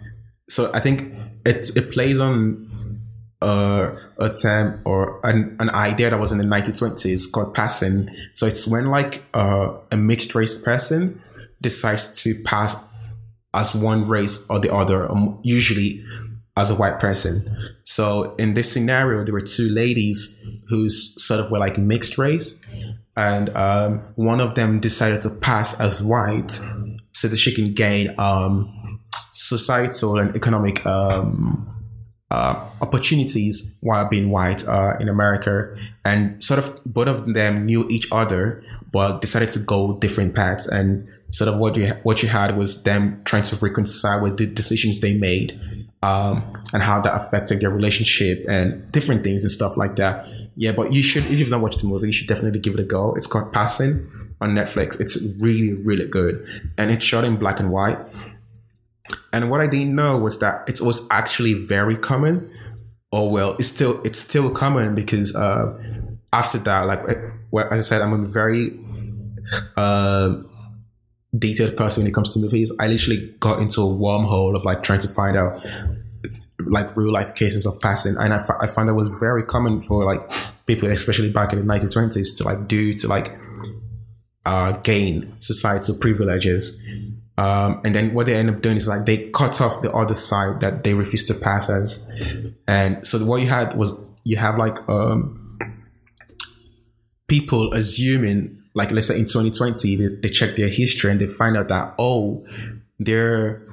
so 0.49 0.70
I 0.75 0.81
think 0.81 1.14
it 1.44 1.77
it 1.77 1.92
plays 1.92 2.20
on 2.20 2.64
uh, 3.44 3.97
a 4.18 4.29
theme 4.29 4.81
or 4.85 5.20
an, 5.23 5.57
an 5.61 5.70
idea 5.70 6.11
that 6.11 6.18
was 6.18 6.33
in 6.33 6.38
the 6.38 6.44
1920s 6.44 7.31
called 7.31 7.55
passing. 7.55 8.09
So 8.33 8.47
it's 8.47 8.66
when 8.66 8.87
like 8.87 9.23
uh, 9.35 9.77
a 9.92 9.97
mixed 9.97 10.35
race 10.35 10.61
person 10.61 11.20
decides 11.61 12.23
to 12.23 12.42
pass 12.44 12.83
as 13.53 13.75
one 13.75 14.09
race 14.09 14.47
or 14.49 14.59
the 14.59 14.75
other, 14.75 15.11
um, 15.11 15.40
usually 15.44 16.03
as 16.57 16.70
a 16.70 16.75
white 16.75 16.99
person. 16.99 17.49
So 17.85 18.35
in 18.37 18.55
this 18.55 18.73
scenario, 18.73 19.25
there 19.25 19.35
were 19.35 19.40
two 19.40 19.68
ladies 19.68 20.42
who's 20.68 21.23
sort 21.23 21.40
of 21.40 21.51
were 21.51 21.59
like 21.59 21.77
mixed 21.79 22.16
race, 22.16 22.64
and 23.16 23.50
um, 23.57 24.03
one 24.16 24.40
of 24.40 24.55
them 24.55 24.81
decided 24.81 25.20
to 25.22 25.31
pass 25.31 25.79
as 25.81 26.03
white 26.03 26.61
so 27.12 27.29
that 27.29 27.37
she 27.37 27.55
can 27.55 27.72
gain 27.72 28.14
um, 28.18 29.00
societal 29.33 30.18
and 30.18 30.35
economic 30.35 30.85
um, 30.85 31.70
uh, 32.31 32.68
opportunities 32.81 33.79
while 33.81 34.09
being 34.09 34.31
white 34.31 34.66
uh, 34.66 34.96
in 34.98 35.09
America. 35.09 35.77
And 36.05 36.42
sort 36.42 36.59
of 36.59 36.83
both 36.85 37.09
of 37.09 37.35
them 37.35 37.66
knew 37.66 37.87
each 37.88 38.09
other, 38.11 38.64
but 38.90 39.20
decided 39.20 39.50
to 39.50 39.61
go 39.61 39.98
different 39.98 40.35
paths. 40.35 40.66
And 40.66 41.05
sort 41.31 41.48
of 41.48 41.59
what 41.59 41.77
you 41.77 41.88
what 42.03 42.22
you 42.22 42.29
had 42.29 42.57
was 42.57 42.83
them 42.83 43.22
trying 43.24 43.42
to 43.44 43.57
reconcile 43.57 44.22
with 44.22 44.37
the 44.38 44.46
decisions 44.46 45.00
they 45.00 45.18
made 45.18 45.61
um, 46.03 46.42
and 46.72 46.83
how 46.83 47.00
that 47.00 47.14
affected 47.14 47.61
their 47.61 47.70
relationship 47.70 48.44
and 48.48 48.90
different 48.92 49.24
things 49.24 49.42
and 49.42 49.50
stuff 49.50 49.77
like 49.77 49.96
that. 49.96 50.27
Yeah, 50.57 50.73
but 50.73 50.93
you 50.93 51.03
should, 51.03 51.25
if 51.27 51.38
you've 51.38 51.51
not 51.51 51.61
watched 51.61 51.81
the 51.81 51.87
movie, 51.87 52.07
you 52.07 52.12
should 52.12 52.29
definitely 52.29 52.61
give 52.61 52.75
it 52.75 52.81
a 52.81 52.85
go. 52.85 53.14
It's 53.14 53.27
called 53.27 53.53
Passing 53.53 54.09
on 54.40 54.51
Netflix. 54.51 55.01
It's 55.01 55.23
really, 55.40 55.83
really 55.85 56.07
good. 56.07 56.47
And 56.79 56.90
it's 56.90 57.05
shot 57.05 57.25
in 57.25 57.37
black 57.37 57.59
and 57.61 57.71
white. 57.71 57.99
And 59.33 59.51
what 59.51 59.61
I 59.61 59.67
didn't 59.67 59.95
know 59.95 60.17
was 60.17 60.38
that 60.38 60.69
it 60.69 60.81
was 60.81 61.07
actually 61.11 61.55
very 61.55 61.97
common. 61.97 62.51
Or 63.11 63.31
well, 63.31 63.57
it's 63.59 63.69
still 63.69 64.01
it's 64.03 64.19
still 64.19 64.51
common 64.51 64.95
because 64.95 65.35
uh, 65.37 65.77
after 66.33 66.59
that, 66.59 66.87
like 66.87 67.05
well, 67.51 67.69
as 67.73 67.81
I 67.81 67.83
said, 67.83 68.03
I'm 68.03 68.12
a 68.12 68.27
very 68.27 68.79
uh, 69.77 70.37
detailed 71.37 71.77
person 71.77 72.03
when 72.03 72.11
it 72.11 72.14
comes 72.14 72.33
to 72.35 72.40
movies. 72.40 72.73
I 72.81 72.88
literally 72.88 73.35
got 73.40 73.61
into 73.61 73.81
a 73.83 73.85
wormhole 73.85 74.57
of 74.57 74.64
like 74.64 74.83
trying 74.83 75.01
to 75.01 75.09
find 75.09 75.37
out 75.37 75.61
like 76.59 76.97
real 76.97 77.12
life 77.12 77.35
cases 77.35 77.67
of 77.67 77.81
passing. 77.81 78.17
And 78.19 78.33
I, 78.33 78.37
f- 78.37 78.57
I 78.61 78.67
find 78.67 78.88
that 78.88 78.95
was 78.95 79.09
very 79.21 79.45
common 79.45 79.81
for 79.81 80.05
like 80.05 80.21
people, 80.67 80.88
especially 80.90 81.33
back 81.33 81.53
in 81.53 81.59
the 81.59 81.64
1920s, 81.64 82.37
to 82.38 82.45
like 82.45 82.69
do 82.69 82.93
to 82.95 83.09
like 83.09 83.29
uh, 84.47 84.73
gain 84.79 85.35
societal 85.40 85.97
privileges. 85.99 86.83
Um, 87.37 87.81
and 87.85 87.95
then 87.95 88.14
what 88.14 88.27
they 88.27 88.37
end 88.37 88.51
up 88.51 88.61
doing 88.61 88.77
is 88.77 88.87
like 88.87 89.07
they 89.07 89.31
cut 89.31 89.61
off 89.61 89.83
the 89.83 89.93
other 89.93 90.14
side 90.14 90.61
that 90.61 90.85
they 90.85 90.95
refuse 90.95 91.25
to 91.25 91.35
pass 91.35 91.69
as. 91.69 92.11
And 92.69 93.05
so 93.07 93.19
what 93.25 93.40
you 93.40 93.49
had 93.49 93.75
was 93.75 94.05
you 94.23 94.37
have 94.37 94.57
like 94.57 94.88
um, 94.88 95.59
people 97.27 97.73
assuming, 97.75 98.62
like 98.75 98.93
let's 98.93 99.09
say 99.09 99.19
in 99.19 99.27
2020, 99.27 99.97
they, 99.97 100.09
they 100.23 100.29
check 100.29 100.57
their 100.57 100.69
history 100.69 101.11
and 101.11 101.21
they 101.21 101.27
find 101.27 101.57
out 101.57 101.69
that, 101.69 101.95
oh, 101.99 102.47
their 102.99 103.63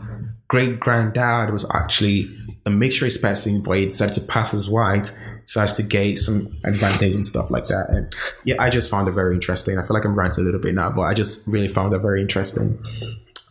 great 0.51 0.81
granddad 0.81 1.49
was 1.49 1.65
actually 1.73 2.29
a 2.65 2.69
mixed 2.69 3.01
race 3.01 3.17
person, 3.17 3.63
but 3.63 3.77
he 3.77 3.85
decided 3.85 4.13
to 4.13 4.21
pass 4.27 4.53
as 4.53 4.69
white 4.69 5.17
so 5.45 5.61
as 5.61 5.73
to 5.77 5.81
gain 5.81 6.17
some 6.17 6.59
advantage 6.65 7.15
and 7.15 7.25
stuff 7.25 7.49
like 7.49 7.67
that. 7.67 7.85
And 7.87 8.13
yeah, 8.43 8.55
I 8.59 8.69
just 8.69 8.89
found 8.89 9.07
it 9.07 9.11
very 9.13 9.33
interesting. 9.33 9.77
I 9.77 9.81
feel 9.83 9.93
like 9.93 10.03
I'm 10.03 10.13
ranting 10.13 10.43
a 10.43 10.45
little 10.45 10.59
bit 10.59 10.75
now, 10.75 10.89
but 10.91 11.03
I 11.03 11.13
just 11.13 11.47
really 11.47 11.69
found 11.69 11.93
it 11.93 11.99
very 11.99 12.21
interesting. 12.21 12.83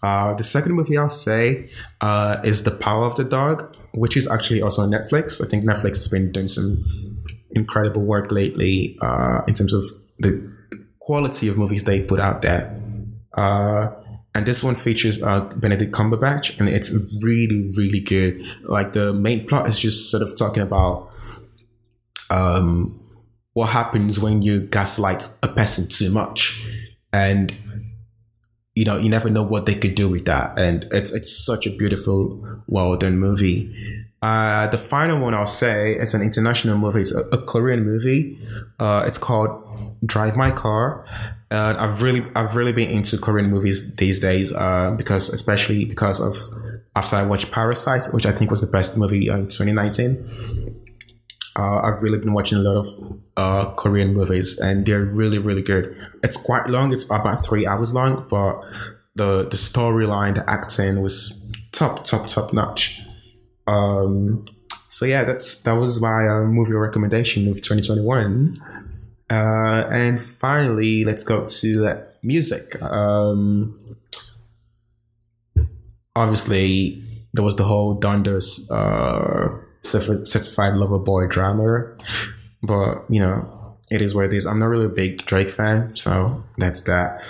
Uh, 0.02 0.34
the 0.34 0.42
second 0.42 0.72
movie 0.72 0.98
I'll 0.98 1.08
say 1.08 1.70
uh, 2.02 2.36
is 2.44 2.64
The 2.64 2.70
Power 2.70 3.06
of 3.06 3.16
the 3.16 3.24
Dog, 3.24 3.74
which 3.94 4.14
is 4.14 4.28
actually 4.28 4.60
also 4.60 4.82
on 4.82 4.90
Netflix. 4.90 5.42
I 5.42 5.48
think 5.48 5.64
Netflix 5.64 5.94
has 5.94 6.08
been 6.08 6.30
doing 6.32 6.48
some 6.48 6.84
incredible 7.52 8.02
work 8.02 8.30
lately 8.30 8.98
uh, 9.00 9.40
in 9.48 9.54
terms 9.54 9.72
of 9.72 9.84
the 10.18 10.54
quality 10.98 11.48
of 11.48 11.56
movies 11.56 11.84
they 11.84 12.02
put 12.02 12.20
out 12.20 12.42
there. 12.42 12.78
And 14.35 14.47
this 14.47 14.62
one 14.62 14.77
features 14.77 15.23
uh, 15.23 15.40
Benedict 15.57 15.93
Cumberbatch, 15.93 16.59
and 16.61 16.69
it's 16.69 16.93
really, 17.23 17.73
really 17.77 18.01
good. 18.01 18.40
Like 18.62 18.93
the 18.93 19.12
main 19.12 19.47
plot 19.47 19.66
is 19.66 19.79
just 19.79 20.11
sort 20.11 20.23
of 20.23 20.37
talking 20.38 20.62
about 20.62 21.11
um, 22.31 23.01
what 23.55 23.71
happens 23.71 24.21
when 24.21 24.43
you 24.43 24.61
gaslight 24.61 25.29
a 25.43 25.49
person 25.49 25.88
too 25.88 26.12
much, 26.12 26.64
and 27.12 27.53
you 28.75 28.85
know 28.85 28.97
you 28.97 29.11
never 29.11 29.29
know 29.29 29.43
what 29.43 29.66
they 29.66 29.75
could 29.75 29.97
do 29.97 30.09
with 30.09 30.27
that. 30.27 30.57
And 30.57 30.87
it's 30.93 31.12
it's 31.12 31.45
such 31.45 31.66
a 31.66 31.71
beautiful, 31.71 32.62
well 32.69 32.97
done 32.97 33.19
movie. 33.19 33.75
Uh, 34.22 34.66
the 34.66 34.76
final 34.76 35.18
one 35.18 35.33
I'll 35.35 35.46
say 35.46 35.94
is 35.94 36.12
an 36.12 36.20
international 36.22 36.76
movie. 36.76 37.00
It's 37.00 37.14
a, 37.14 37.20
a 37.33 37.38
Korean 37.42 37.85
movie. 37.85 38.38
Uh, 38.78 39.04
it's 39.06 39.16
called 39.18 39.96
Drive 40.04 40.37
My 40.37 40.50
Car. 40.50 41.06
Uh, 41.50 41.74
I've 41.78 42.02
really, 42.02 42.24
I've 42.37 42.54
really 42.54 42.72
been 42.72 42.90
into 42.90 43.18
Korean 43.18 43.50
movies 43.50 43.96
these 43.96 44.20
days, 44.20 44.52
uh, 44.52 44.94
because 44.96 45.30
especially 45.30 45.85
because 45.85 46.20
of 46.20 46.37
after 46.94 47.16
I 47.16 47.24
watched 47.24 47.50
Parasite, 47.50 48.02
which 48.12 48.26
I 48.26 48.33
think 48.33 48.50
was 48.50 48.61
the 48.61 48.70
best 48.70 48.96
movie 48.98 49.28
in 49.28 49.48
2019. 49.48 50.76
Uh, 51.56 51.80
I've 51.80 52.02
really 52.02 52.18
been 52.18 52.33
watching 52.33 52.59
a 52.59 52.61
lot 52.61 52.87
of 53.37 53.76
Korean 53.76 54.14
movies, 54.14 54.59
and 54.61 54.87
they're 54.87 55.04
really, 55.04 55.38
really 55.38 55.62
good. 55.62 55.96
It's 56.22 56.37
quite 56.37 56.68
long; 56.68 56.92
it's 56.92 57.04
about 57.04 57.44
three 57.44 57.66
hours 57.66 57.94
long, 57.94 58.26
but 58.28 58.61
the 59.16 59.42
the 59.42 59.56
storyline, 59.56 60.35
the 60.37 60.48
acting 60.48 61.00
was 61.00 61.42
top, 61.72 62.04
top, 62.04 62.26
top 62.26 62.52
notch. 62.52 63.00
Um, 63.70 64.46
so 64.88 65.06
yeah, 65.06 65.24
that's 65.24 65.62
that 65.62 65.72
was 65.72 66.00
my 66.00 66.26
uh, 66.26 66.42
movie 66.42 66.72
recommendation 66.72 67.48
of 67.48 67.56
2021. 67.56 68.61
Uh, 69.30 69.87
and 69.92 70.20
finally, 70.20 71.04
let's 71.04 71.22
go 71.22 71.46
to 71.46 71.87
uh, 71.87 72.02
music. 72.22 72.80
Um, 72.83 73.96
obviously, 76.16 77.02
there 77.33 77.44
was 77.44 77.54
the 77.54 77.62
whole 77.62 77.98
Donda's 77.98 78.68
uh, 78.70 79.56
certified 79.83 80.74
lover 80.74 80.98
boy 80.98 81.28
drama, 81.28 81.96
but 82.62 83.04
you 83.09 83.20
know, 83.20 83.76
it 83.90 84.02
is 84.02 84.14
what 84.14 84.24
it 84.24 84.33
is. 84.33 84.46
I'm 84.46 84.59
not 84.59 84.66
really 84.66 84.87
a 84.87 84.88
big 84.88 85.24
Drake 85.26 85.48
fan, 85.48 85.94
so 85.94 86.42
that's 86.59 86.83
that. 86.83 87.20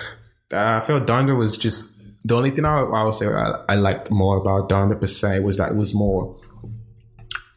Uh, 0.53 0.79
I 0.79 0.81
felt 0.81 1.07
Donda 1.07 1.37
was 1.37 1.59
just 1.59 2.00
the 2.25 2.37
only 2.37 2.51
thing 2.51 2.65
I, 2.65 2.83
I 2.83 3.05
would 3.05 3.15
say 3.15 3.27
I, 3.27 3.65
I 3.69 3.75
liked 3.77 4.11
more 4.11 4.37
about 4.37 4.69
Donda 4.69 4.99
per 4.99 5.07
se 5.07 5.41
was 5.41 5.57
that 5.57 5.73
it 5.73 5.77
was 5.77 5.95
more 5.95 6.37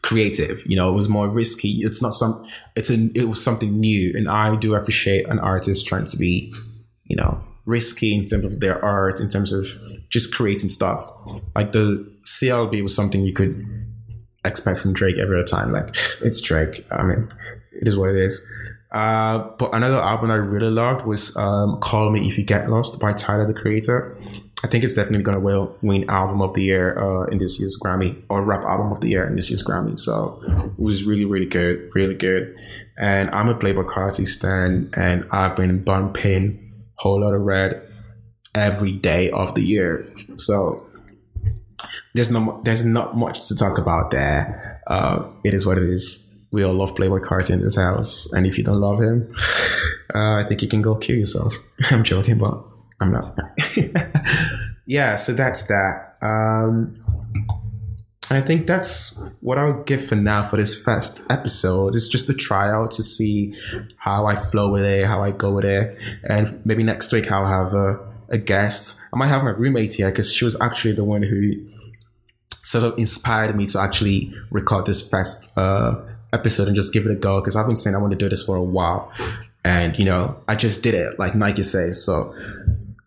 creative. 0.02 0.64
You 0.66 0.76
know, 0.76 0.90
it 0.90 0.94
was 0.94 1.10
more 1.10 1.28
risky. 1.30 1.80
It's 1.82 2.02
not 2.02 2.14
some. 2.14 2.46
It's 2.76 2.90
a. 2.90 3.10
It 3.16 3.28
was 3.28 3.44
something 3.44 3.80
new, 3.80 4.14
and 4.16 4.30
I 4.30 4.56
do 4.56 4.76
appreciate 4.76 5.28
an 5.28 5.40
artist 5.40 5.88
trying 5.88 6.06
to 6.06 6.18
be, 6.18 6.54
you 7.06 7.16
know, 7.16 7.44
risky 7.66 8.16
in 8.16 8.26
terms 8.26 8.46
of 8.46 8.60
their 8.60 8.84
art, 8.84 9.20
in 9.20 9.30
terms 9.30 9.52
of 9.52 9.66
just 10.10 10.34
creating 10.34 10.70
stuff. 10.70 11.10
Like 11.56 11.72
the 11.72 12.10
CLB 12.24 12.84
was 12.84 12.96
something 12.96 13.26
you 13.26 13.34
could 13.34 13.66
expect 14.46 14.80
from 14.80 14.94
Drake 14.94 15.18
every 15.18 15.44
time. 15.44 15.72
Like 15.72 15.90
it's 16.22 16.40
Drake. 16.40 16.86
I 16.92 17.04
mean, 17.04 17.28
it 17.72 17.88
is 17.88 17.98
what 17.98 18.12
it 18.12 18.18
is. 18.18 18.48
Uh, 18.92 19.50
but 19.58 19.74
another 19.74 19.98
album 19.98 20.30
I 20.30 20.36
really 20.36 20.70
loved 20.70 21.06
was 21.06 21.36
um, 21.36 21.78
"Call 21.80 22.12
Me 22.12 22.28
If 22.28 22.38
You 22.38 22.46
Get 22.46 22.70
Lost" 22.70 23.00
by 23.00 23.14
Tyler 23.14 23.48
the 23.48 23.54
Creator. 23.54 24.16
I 24.64 24.68
think 24.68 24.86
it's 24.86 24.96
definitely 24.96 25.24
to 25.34 25.76
win 25.82 26.10
album 26.10 26.42
of 26.42 26.54
the 26.54 26.64
year 26.64 26.98
uh, 26.98 27.26
in 27.26 27.38
this 27.38 27.60
year's 27.60 27.78
Grammy 27.84 28.24
or 28.30 28.46
rap 28.46 28.64
album 28.64 28.94
of 28.94 29.02
the 29.02 29.10
year 29.10 29.28
in 29.28 29.36
this 29.36 29.50
year's 29.50 29.64
Grammy. 29.64 30.00
So 30.00 30.40
it 30.42 30.80
was 30.80 31.04
really, 31.04 31.26
really 31.26 31.46
good, 31.46 31.90
really 31.94 32.16
good. 32.16 32.58
And 32.98 33.30
I'm 33.32 33.50
a 33.50 33.56
Playboi 33.56 33.86
Carti 33.86 34.26
stan, 34.26 34.90
and 34.96 35.26
I've 35.32 35.58
been 35.58 35.84
bumping 35.84 36.72
Whole 36.96 37.22
Lotta 37.22 37.40
Red 37.40 37.88
every 38.56 38.94
day 38.94 39.30
of 39.32 39.54
the 39.56 39.64
year. 39.64 40.08
So 40.36 40.88
there's 42.14 42.32
no, 42.32 42.62
there's 42.64 42.86
not 42.86 43.18
much 43.18 43.48
to 43.50 43.56
talk 43.56 43.78
about 43.78 44.12
there. 44.12 44.82
Uh, 44.88 45.28
it 45.44 45.54
is 45.54 45.66
what 45.66 45.78
it 45.78 45.84
is. 45.84 46.34
We 46.52 46.64
all 46.64 46.74
love 46.74 46.94
Playboi 46.96 47.22
Carti 47.22 47.52
in 47.52 47.62
this 47.62 47.76
house, 47.76 48.32
and 48.32 48.46
if 48.46 48.58
you 48.58 48.64
don't 48.64 48.80
love 48.80 49.02
him, 49.02 49.34
uh, 50.16 50.36
I 50.36 50.46
think 50.48 50.62
you 50.62 50.70
can 50.70 50.84
go 50.84 50.96
kill 50.96 51.18
yourself. 51.18 51.56
I'm 51.92 52.04
joking, 52.04 52.38
but 52.38 52.64
I'm 53.04 53.12
not. 53.12 53.38
yeah, 54.86 55.18
so 55.18 55.34
that's 55.34 55.64
that. 55.64 56.16
Um, 56.22 56.94
I 58.30 58.40
think 58.40 58.66
that's 58.66 59.20
what 59.42 59.58
I'll 59.58 59.84
give 59.84 60.04
for 60.04 60.16
now 60.16 60.44
for 60.44 60.56
this 60.56 60.82
first 60.82 61.30
episode. 61.30 61.96
It's 61.96 62.08
just 62.08 62.30
a 62.30 62.34
trial 62.34 62.88
to 62.88 63.04
see 63.04 63.54
how 63.98 64.26
I 64.26 64.36
flow 64.36 64.72
with 64.72 64.86
it, 64.86 65.06
how 65.06 65.22
I 65.22 65.32
go 65.32 65.54
with 65.54 65.66
it, 65.66 65.98
and 66.24 66.62
maybe 66.66 66.84
next 66.84 67.12
week 67.12 67.30
I'll 67.30 67.46
have 67.46 67.74
a, 67.74 68.00
a 68.30 68.38
guest. 68.38 69.00
I 69.14 69.18
might 69.18 69.28
have 69.28 69.44
my 69.44 69.50
roommate 69.50 69.96
here 69.96 70.10
because 70.10 70.34
she 70.34 70.46
was 70.46 70.60
actually 70.62 70.94
the 70.94 71.04
one 71.04 71.24
who 71.24 71.52
sort 72.64 72.86
of 72.86 72.98
inspired 72.98 73.54
me 73.56 73.68
to 73.68 73.80
actually 73.80 74.34
record 74.50 74.86
this 74.86 75.10
first 75.10 75.56
uh, 75.58 76.02
episode 76.32 76.68
and 76.68 76.76
just 76.76 76.94
give 76.94 77.06
it 77.06 77.12
a 77.12 77.16
go 77.16 77.42
because 77.42 77.58
I've 77.58 77.68
been 77.68 77.76
saying 77.76 77.96
I 77.96 78.00
want 78.00 78.14
to 78.14 78.18
do 78.18 78.30
this 78.30 78.44
for 78.44 78.56
a 78.56 78.64
while, 78.64 79.12
and 79.66 80.00
you 80.00 80.06
know 80.06 80.42
I 80.48 80.56
just 80.56 80.82
did 80.82 80.94
it 80.94 81.20
like 81.20 81.36
Nike 81.36 81.64
says. 81.64 82.04
So 82.06 82.34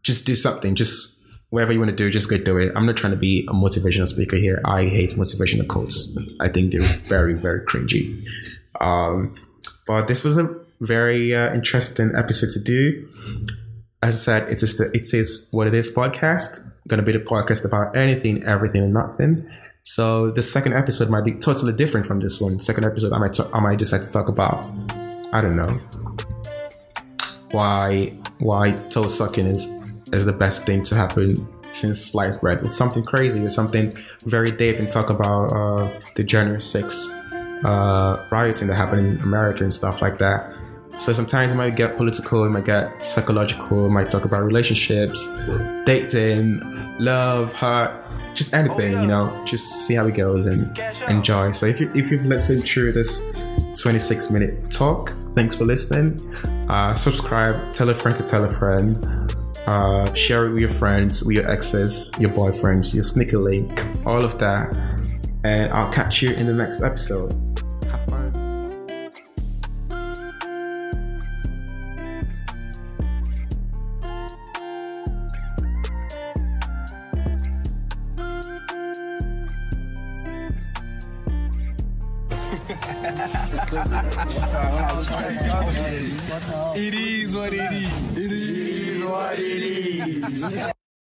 just 0.07 0.27
do 0.27 0.35
something. 0.35 0.75
Just 0.75 1.23
whatever 1.51 1.73
you 1.73 1.79
want 1.79 1.91
to 1.91 1.97
do, 1.97 2.11
just 2.11 2.31
go 2.31 2.39
do 2.39 2.59
it. 2.59 2.73
I'm 2.75 2.87
not 2.87 2.97
trying 2.97 3.13
to 3.13 3.19
be 3.19 3.47
a 3.49 3.53
motivational 3.53 4.07
speaker 4.07 4.37
here. 4.37 4.61
I 4.65 4.85
hate 4.85 5.11
motivational 5.11 5.69
quotes. 5.69 6.17
I 6.41 6.49
think 6.49 6.73
they're 6.73 6.83
very, 6.83 7.35
very 7.35 7.63
cringy. 7.65 8.25
Um, 8.81 9.35
but 9.87 10.09
this 10.09 10.25
was 10.25 10.39
a 10.39 10.59
very 10.81 11.35
uh, 11.35 11.53
interesting 11.55 12.13
episode 12.17 12.51
to 12.53 12.63
do. 12.63 13.09
As 14.03 14.15
I 14.15 14.41
said, 14.41 14.51
it 14.51 14.63
is 14.63 14.81
it 14.81 15.15
is 15.15 15.49
what 15.51 15.67
it 15.67 15.75
is 15.75 15.95
podcast. 15.95 16.73
Going 16.89 17.01
to 17.01 17.07
be 17.07 17.13
the 17.13 17.25
podcast 17.25 17.65
about 17.65 17.97
anything, 17.97 18.45
everything, 18.45 18.83
and 18.83 18.95
nothing. 18.95 19.49
So 19.83 20.31
the 20.31 20.43
second 20.43 20.75
episode 20.75 21.11
might 21.11 21.25
be 21.25 21.33
totally 21.33 21.73
different 21.73 22.07
from 22.07 22.21
this 22.21 22.41
one. 22.41 22.61
Second 22.61 22.85
episode, 22.85 23.13
I 23.13 23.19
might 23.19 23.33
t- 23.33 23.45
I 23.53 23.61
might 23.61 23.79
decide 23.79 24.03
to 24.03 24.13
talk 24.13 24.29
about 24.29 24.69
I 25.33 25.41
don't 25.41 25.57
know 25.57 25.81
why 27.53 28.11
why 28.39 28.73
toe 28.73 29.07
sucking 29.07 29.47
is 29.47 29.67
is 30.17 30.25
the 30.25 30.33
best 30.33 30.65
thing 30.65 30.83
to 30.83 30.95
happen 30.95 31.35
since 31.73 32.01
sliced 32.01 32.41
bread. 32.41 32.61
It's 32.63 32.77
something 32.77 33.05
crazy 33.05 33.45
or 33.45 33.49
something 33.49 33.97
very 34.25 34.51
deep 34.51 34.79
and 34.79 34.91
talk 34.91 35.11
about 35.11 35.53
uh, 35.53 35.91
the 36.15 36.25
January 36.25 36.61
6th 36.61 37.65
uh, 37.65 38.25
rioting 38.31 38.69
that 38.69 38.75
happened 38.75 39.01
in 39.01 39.23
America 39.23 39.63
and 39.63 39.73
stuff 39.73 40.03
like 40.03 40.19
that. 40.19 40.53
So 40.97 41.13
sometimes 41.13 41.53
it 41.53 41.57
might 41.57 41.77
get 41.77 41.97
political, 41.99 42.45
it 42.45 42.51
might 42.51 42.65
get 42.65 43.05
psychological, 43.05 43.87
it 43.87 43.91
might 43.91 44.09
talk 44.09 44.25
about 44.25 44.43
relationships, 44.43 45.29
dating, 45.85 46.61
love, 46.99 47.53
heart, 47.53 47.93
just 48.35 48.55
anything, 48.55 49.03
you 49.03 49.07
know, 49.07 49.45
just 49.45 49.87
see 49.87 49.95
how 49.95 50.07
it 50.07 50.15
goes 50.15 50.47
and 50.47 50.79
enjoy. 51.11 51.51
So 51.51 51.67
if, 51.67 51.81
you, 51.81 51.91
if 51.95 52.11
you've 52.11 52.25
listened 52.25 52.67
through 52.67 52.93
this 52.93 53.27
26 53.81 54.31
minute 54.31 54.71
talk, 54.71 55.11
thanks 55.35 55.55
for 55.55 55.65
listening. 55.65 56.19
Uh, 56.71 56.95
subscribe, 56.95 57.73
tell 57.73 57.91
a 57.91 57.95
friend 57.95 58.17
to 58.17 58.25
tell 58.25 58.45
a 58.45 58.49
friend. 58.49 59.16
Uh, 59.67 60.13
share 60.15 60.47
it 60.47 60.51
with 60.51 60.61
your 60.61 60.69
friends, 60.69 61.25
with 61.25 61.37
your 61.37 61.51
exes, 61.51 62.13
your 62.19 62.31
boyfriends, 62.31 62.95
your 62.95 63.03
sneaker 63.03 63.39
link, 63.39 63.85
all 64.07 64.25
of 64.25 64.39
that. 64.39 64.73
And 65.45 65.73
I'll 65.73 65.91
catch 65.91 66.23
you 66.23 66.31
in 66.31 66.47
the 66.47 66.55
next 66.55 66.83
episode. 66.83 67.46